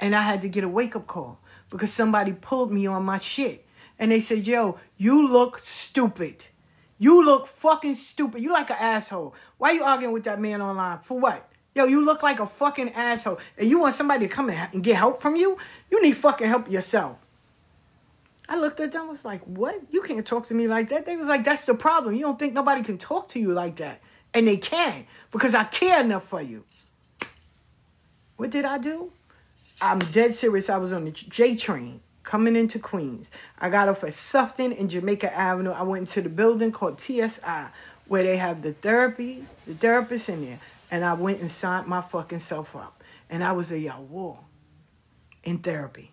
[0.00, 1.38] And I had to get a wake-up call
[1.70, 3.66] because somebody pulled me on my shit.
[3.98, 6.44] And they said, yo, you look stupid.
[6.98, 8.42] You look fucking stupid.
[8.42, 9.34] You like an asshole.
[9.58, 10.98] Why you arguing with that man online?
[11.00, 11.48] For what?
[11.74, 13.38] Yo, you look like a fucking asshole.
[13.56, 15.56] And you want somebody to come and get help from you?
[15.90, 17.16] You need fucking help yourself.
[18.48, 19.80] I looked at them, was like, what?
[19.90, 21.06] You can't talk to me like that.
[21.06, 22.14] They was like, that's the problem.
[22.14, 24.00] You don't think nobody can talk to you like that.
[24.34, 26.64] And they can, because I care enough for you.
[28.36, 29.12] What did I do?
[29.80, 30.68] I'm dead serious.
[30.68, 33.30] I was on the J train coming into Queens.
[33.58, 35.70] I got off at Sutphin and Jamaica Avenue.
[35.70, 37.68] I went into the building called TSI,
[38.06, 40.60] where they have the therapy, the therapist in there.
[40.90, 43.02] And I went and signed my fucking self up.
[43.30, 44.40] And I was a y'all war
[45.44, 46.10] in therapy.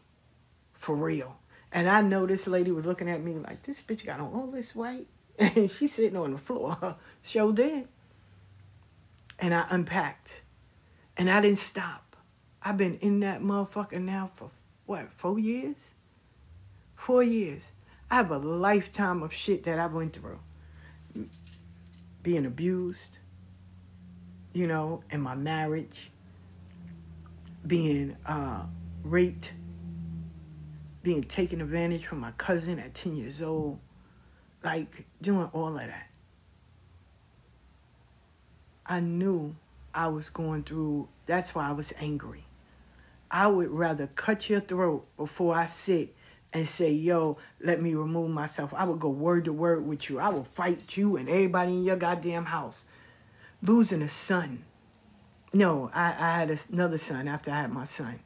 [0.73, 1.38] For real.
[1.71, 4.47] And I know this lady was looking at me like, this bitch got on all
[4.47, 5.07] this weight.
[5.39, 6.97] And she's sitting on the floor.
[7.21, 7.87] Show did.
[9.37, 10.41] And I unpacked.
[11.15, 12.17] And I didn't stop.
[12.61, 14.49] I've been in that motherfucker now for
[14.85, 15.75] what, four years?
[16.95, 17.71] Four years.
[18.11, 20.39] I have a lifetime of shit that I went through.
[22.21, 23.19] Being abused,
[24.53, 26.09] you know, in my marriage,
[27.65, 28.63] being uh,
[29.03, 29.53] raped,
[31.01, 33.79] being taken advantage from my cousin at 10 years old,
[34.63, 36.09] like doing all of that.
[38.85, 39.55] I knew
[39.93, 42.45] I was going through, that's why I was angry.
[43.31, 46.15] I would rather cut your throat before I sit
[46.51, 48.73] and say, yo, let me remove myself.
[48.73, 50.19] I would go word to word with you.
[50.19, 52.85] I would fight you and everybody in your goddamn house.
[53.61, 54.63] Losing a son.
[55.53, 58.19] No, I, I had another son after I had my son.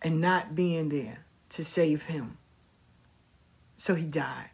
[0.00, 2.38] And not being there to save him.
[3.76, 4.50] So he died.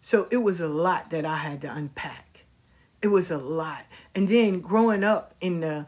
[0.00, 2.44] So it was a lot that I had to unpack.
[3.00, 3.86] It was a lot.
[4.14, 5.86] And then growing up in the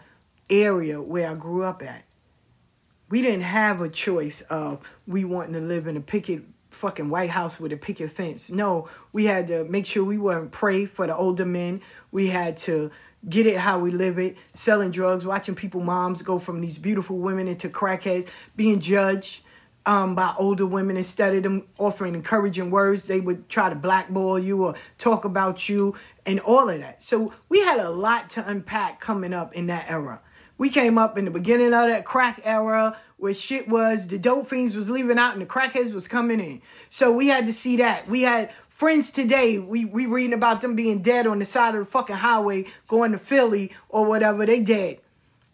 [0.49, 2.05] area where I grew up at,
[3.09, 7.31] we didn't have a choice of we wanting to live in a picket fucking White
[7.31, 8.51] House with a picket fence.
[8.51, 11.81] No, we had to make sure we weren't prey for the older men.
[12.11, 12.91] We had to
[13.29, 17.19] get it how we live it, selling drugs, watching people moms go from these beautiful
[17.19, 19.41] women into crackheads, being judged
[19.87, 24.39] um, by older women instead of them offering encouraging words, they would try to blackball
[24.39, 25.95] you or talk about you
[26.27, 27.03] and all of that.
[27.03, 30.21] So we had a lot to unpack coming up in that era.
[30.59, 34.49] We came up in the beginning of that crack era where shit was the dope
[34.49, 36.63] fiends was leaving out and the crackheads was coming in.
[36.91, 38.09] So we had to see that.
[38.09, 41.81] We had friends today, we we reading about them being dead on the side of
[41.81, 44.45] the fucking highway going to Philly or whatever.
[44.45, 45.01] They dead.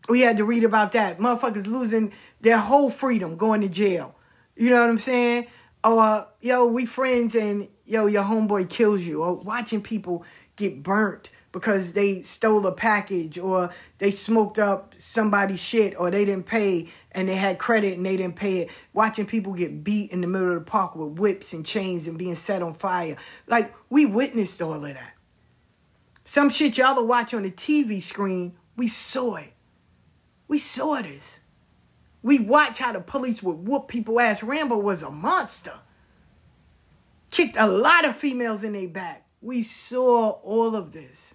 [0.08, 1.18] We had to read about that.
[1.18, 4.16] Motherfuckers losing their whole freedom going to jail.
[4.56, 5.46] You know what I'm saying?
[5.84, 9.22] Or yo, we friends and yo, your homeboy kills you.
[9.22, 10.24] Or watching people
[10.56, 16.24] get burnt because they stole a package or they smoked up somebody's shit or they
[16.24, 18.70] didn't pay and they had credit and they didn't pay it.
[18.92, 22.18] Watching people get beat in the middle of the park with whips and chains and
[22.18, 23.16] being set on fire.
[23.46, 25.14] Like, we witnessed all of that.
[26.24, 29.52] Some shit y'all will watch on the TV screen, we saw it.
[30.48, 31.40] We saw this.
[32.22, 34.42] We watch how the police would whoop people ass.
[34.42, 35.74] Rambo was a monster.
[37.30, 39.26] Kicked a lot of females in their back.
[39.40, 41.34] We saw all of this.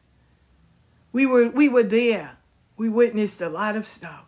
[1.11, 2.37] We were we were there.
[2.77, 4.26] We witnessed a lot of stuff.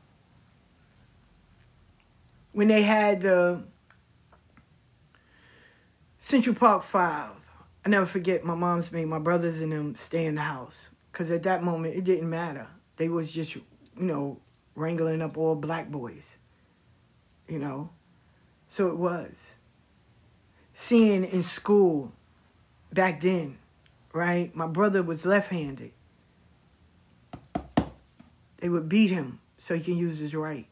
[2.52, 3.64] When they had the
[6.18, 7.32] Central Park Five,
[7.86, 10.90] I never forget my mom's made my brothers and them stay in the house.
[11.12, 12.68] Cause at that moment it didn't matter.
[12.98, 13.64] They was just, you
[13.98, 14.40] know,
[14.76, 16.36] wrangling up all black boys.
[17.48, 17.90] You know?
[18.68, 19.52] So it was.
[20.74, 22.12] Seeing in school
[22.94, 23.58] back then,
[24.14, 24.56] right?
[24.56, 25.92] My brother was left handed.
[28.58, 30.68] They would beat him so he can use his right.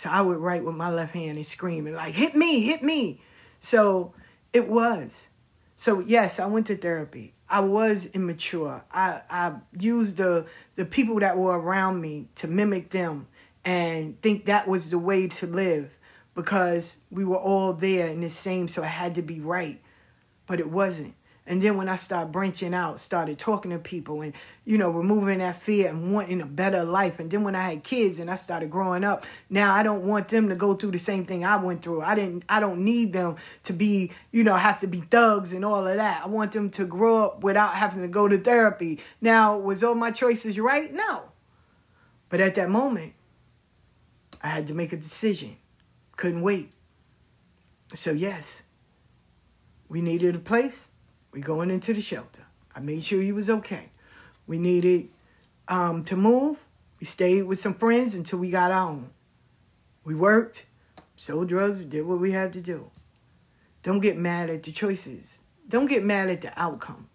[0.00, 2.82] So I would write with my left hand and scream and like, hit me, hit
[2.82, 3.20] me.
[3.58, 4.14] So
[4.50, 5.26] it was.
[5.76, 7.34] So yes, I went to therapy.
[7.50, 8.82] I was immature.
[8.90, 10.46] I, I used the
[10.76, 13.26] the people that were around me to mimic them
[13.62, 15.90] and think that was the way to live
[16.34, 19.82] because we were all there in the same, so it had to be right.
[20.46, 21.12] But it wasn't.
[21.46, 24.34] And then when I started branching out, started talking to people and,
[24.64, 27.18] you know, removing that fear and wanting a better life.
[27.18, 30.28] And then when I had kids and I started growing up, now I don't want
[30.28, 32.02] them to go through the same thing I went through.
[32.02, 35.64] I didn't I don't need them to be, you know, have to be thugs and
[35.64, 36.22] all of that.
[36.24, 39.00] I want them to grow up without having to go to therapy.
[39.20, 40.92] Now, was all my choices right?
[40.92, 41.22] No.
[42.28, 43.14] But at that moment,
[44.42, 45.56] I had to make a decision.
[46.16, 46.72] Couldn't wait.
[47.94, 48.62] So yes,
[49.88, 50.86] we needed a place
[51.32, 52.42] we going into the shelter.
[52.74, 53.90] I made sure he was okay.
[54.46, 55.08] We needed
[55.68, 56.58] um, to move.
[56.98, 59.10] We stayed with some friends until we got our own.
[60.04, 60.66] We worked,
[61.16, 62.90] sold drugs, we did what we had to do.
[63.82, 65.38] Don't get mad at the choices.
[65.68, 67.08] Don't get mad at the outcome.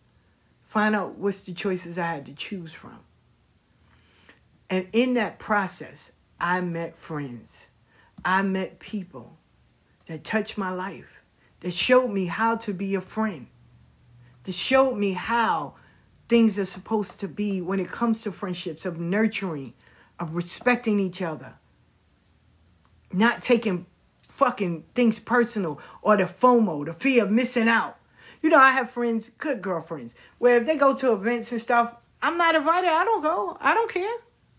[0.64, 3.00] Find out what's the choices I had to choose from.
[4.70, 7.68] And in that process, I met friends.
[8.24, 9.38] I met people
[10.08, 11.22] that touched my life,
[11.60, 13.48] that showed me how to be a friend
[14.46, 15.74] to show me how
[16.28, 19.74] things are supposed to be when it comes to friendships of nurturing,
[20.20, 21.54] of respecting each other,
[23.12, 23.86] not taking
[24.22, 27.98] fucking things personal or the FOMO, the fear of missing out.
[28.42, 31.96] You know, I have friends, good girlfriends, where if they go to events and stuff,
[32.22, 32.90] I'm not invited.
[32.90, 33.58] I don't go.
[33.60, 34.18] I don't care.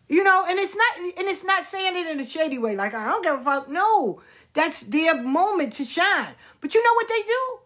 [0.08, 2.94] You know, and it's not and it's not saying it in a shady way, like
[2.94, 3.68] I don't give a fuck.
[3.68, 4.22] No,
[4.54, 6.34] that's their moment to shine.
[6.60, 7.58] But you know what they do?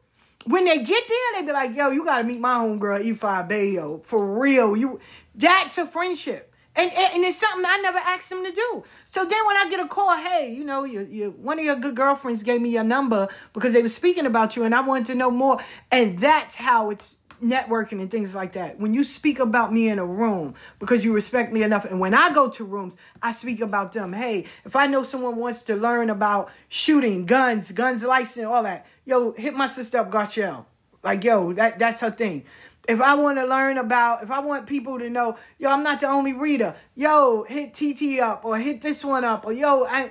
[0.45, 3.99] When they get there, they be like, yo, you gotta meet my homegirl E5 Bayo.
[4.05, 4.77] For real.
[4.77, 5.01] You
[5.35, 6.53] that's a friendship.
[6.77, 8.85] And, and, and it's something I never asked them to do.
[9.11, 10.87] So then when I get a call, hey, you know,
[11.31, 14.63] one of your good girlfriends gave me your number because they were speaking about you
[14.63, 15.59] and I wanted to know more.
[15.91, 18.79] And that's how it's networking and things like that.
[18.79, 22.15] When you speak about me in a room because you respect me enough, and when
[22.15, 24.13] I go to rooms, I speak about them.
[24.13, 28.87] Hey, if I know someone wants to learn about shooting, guns, guns license, all that,
[29.05, 30.65] yo, hit my sister up, Garchelle.
[31.03, 32.45] Like, yo, that that's her thing.
[32.89, 36.01] If I want to learn about, if I want people to know, yo, I'm not
[36.01, 36.75] the only reader.
[36.95, 40.11] Yo, hit TT up or hit this one up or yo, I,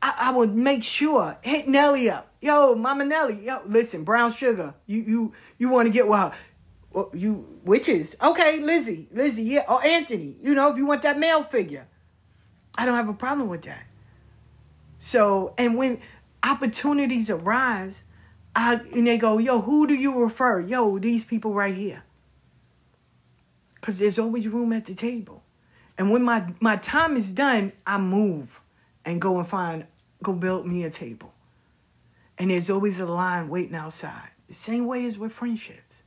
[0.00, 2.28] I, I would make sure hit Nelly up.
[2.40, 4.74] Yo, Mama Nelly, yo, listen, brown sugar.
[4.86, 6.32] You you you want to get well,
[6.92, 8.16] well, you witches.
[8.20, 10.36] Okay, Lizzie, Lizzie, yeah, or Anthony.
[10.42, 11.86] You know, if you want that male figure,
[12.76, 13.84] I don't have a problem with that.
[14.98, 16.00] So, and when
[16.42, 18.02] opportunities arise,
[18.54, 20.60] I and they go, yo, who do you refer?
[20.60, 22.04] Yo, these people right here.
[23.80, 25.42] Cause there's always room at the table.
[25.98, 28.60] And when my, my time is done, I move
[29.04, 29.86] and go and find,
[30.22, 31.32] go build me a table.
[32.38, 34.30] And there's always a line waiting outside.
[34.48, 36.02] The same way as with friendships.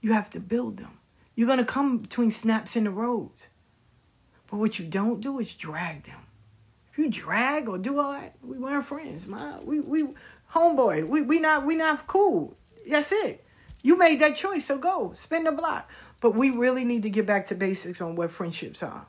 [0.00, 0.98] You have to build them.
[1.34, 3.48] You're gonna come between snaps in the roads.
[4.50, 6.25] But what you don't do is drag them.
[6.96, 9.26] You drag or do all that, we weren't friends.
[9.26, 10.08] My, we, we,
[10.54, 12.56] homeboy, we, we not we not cool.
[12.88, 13.44] That's it.
[13.82, 15.90] You made that choice, so go spin the block.
[16.20, 19.06] But we really need to get back to basics on what friendships are.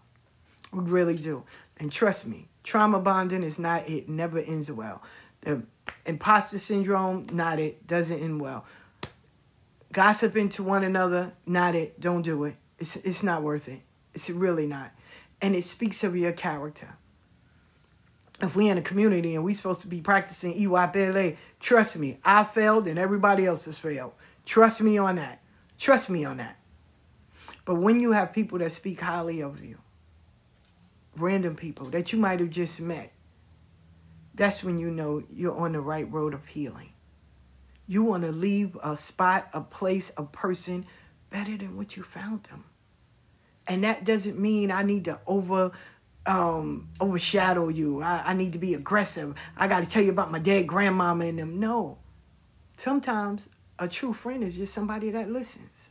[0.73, 1.43] We really do.
[1.77, 4.09] And trust me, trauma bonding is not it.
[4.09, 5.01] Never ends well.
[5.41, 5.63] The
[6.05, 7.87] imposter syndrome, not it.
[7.87, 8.65] Doesn't end well.
[9.93, 11.99] Gossiping to one another, not it.
[12.01, 12.57] Don't do it.
[12.77, 13.81] It's it's not worth it.
[14.13, 14.91] It's really not.
[15.41, 16.97] And it speaks of your character
[18.41, 22.43] if we in a community and we supposed to be practicing EYPLA, trust me, I
[22.43, 24.13] failed and everybody else has failed.
[24.45, 25.41] Trust me on that.
[25.77, 26.57] Trust me on that.
[27.65, 29.79] But when you have people that speak highly of you,
[31.15, 33.11] random people that you might have just met,
[34.35, 36.93] that's when you know you're on the right road of healing.
[37.87, 40.85] You want to leave a spot, a place, a person
[41.29, 42.65] better than what you found them.
[43.67, 45.71] And that doesn't mean I need to over
[46.27, 48.01] um, overshadow you.
[48.01, 49.35] I, I need to be aggressive.
[49.55, 51.59] I got to tell you about my dead grandmama and them.
[51.59, 51.97] No.
[52.77, 53.49] Sometimes
[53.79, 55.89] a true friend is just somebody that listens.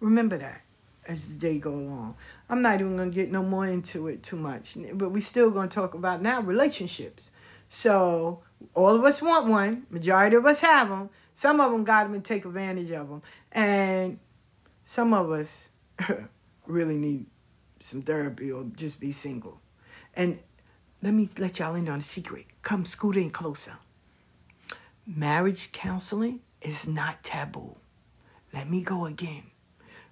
[0.00, 0.62] Remember that
[1.06, 2.14] as the day go along.
[2.48, 5.50] I'm not even going to get no more into it too much, but we still
[5.50, 7.30] going to talk about now relationships.
[7.70, 8.42] So
[8.74, 9.86] all of us want one.
[9.90, 11.10] Majority of us have them.
[11.34, 13.22] Some of them got them and take advantage of them.
[13.52, 14.18] And
[14.84, 15.68] some of us
[16.66, 17.26] really need
[17.80, 19.60] some therapy or just be single.
[20.14, 20.38] And
[21.02, 22.46] let me let y'all in on a secret.
[22.62, 23.76] Come scooting closer.
[25.06, 27.76] Marriage counseling is not taboo.
[28.52, 29.44] Let me go again.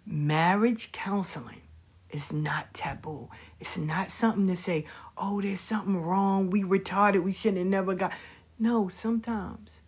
[0.05, 1.62] Marriage counseling
[2.11, 3.29] is not taboo.
[3.59, 4.87] It's not something to say,
[5.17, 6.51] oh, there's something wrong.
[6.51, 7.25] We retarded.
[7.25, 8.12] We shouldn't have never got.
[8.59, 9.81] No, sometimes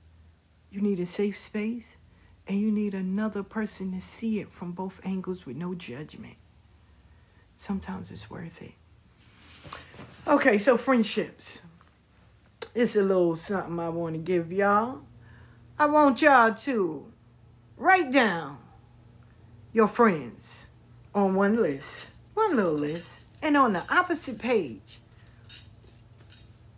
[0.70, 1.96] you need a safe space
[2.46, 6.37] and you need another person to see it from both angles with no judgment
[7.58, 8.72] sometimes it's worth it.
[10.26, 11.62] Okay, so friendships.
[12.74, 15.00] It's a little something I want to give y'all.
[15.78, 17.12] I want y'all to
[17.76, 18.58] write down
[19.72, 20.66] your friends
[21.14, 25.00] on one list, one little list, and on the opposite page,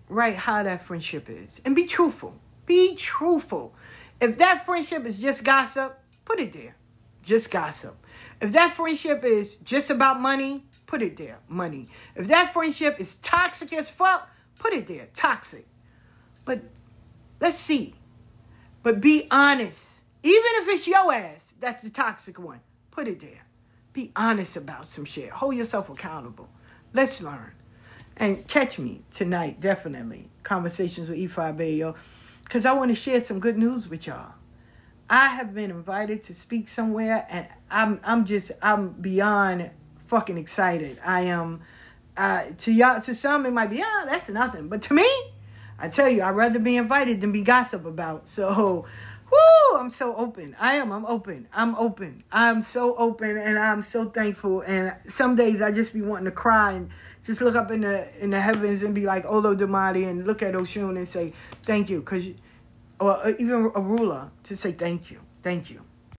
[0.08, 1.60] write how that friendship is.
[1.64, 2.34] And be truthful.
[2.66, 3.74] Be truthful.
[4.20, 6.76] If that friendship is just gossip, put it there.
[7.22, 7.96] Just gossip.
[8.40, 11.86] If that friendship is just about money, put it there, money.
[12.16, 14.28] If that friendship is toxic as fuck,
[14.58, 15.64] put it there, toxic.
[16.44, 16.62] But
[17.40, 17.94] let's see.
[18.82, 20.00] But be honest.
[20.24, 22.60] Even if it's your ass, that's the toxic one.
[22.90, 23.46] Put it there.
[23.92, 25.30] Be honest about some shit.
[25.30, 26.48] Hold yourself accountable.
[26.92, 27.52] Let's learn.
[28.16, 30.28] And catch me tonight, definitely.
[30.42, 31.94] Conversations with E5 Bayo.
[32.42, 34.34] Because I want to share some good news with y'all.
[35.08, 39.70] I have been invited to speak somewhere and I'm I'm just I'm beyond
[40.10, 40.98] fucking excited.
[41.04, 41.60] I am
[42.16, 45.08] uh, to y'all to some it might be ah that's nothing, but to me,
[45.78, 48.28] I tell you, I'd rather be invited than be gossip about.
[48.28, 48.84] So,
[49.30, 50.56] whoo, I'm so open.
[50.58, 50.90] I am.
[50.90, 51.46] I'm open.
[51.52, 52.24] I'm open.
[52.32, 54.62] I'm so open, and I'm so thankful.
[54.62, 56.90] And some days I just be wanting to cry and
[57.24, 60.54] just look up in the in the heavens and be like Olodumare and look at
[60.54, 61.32] Oshun and say
[61.62, 62.24] thank you, cause
[62.98, 65.82] or even a ruler to say thank you, thank you.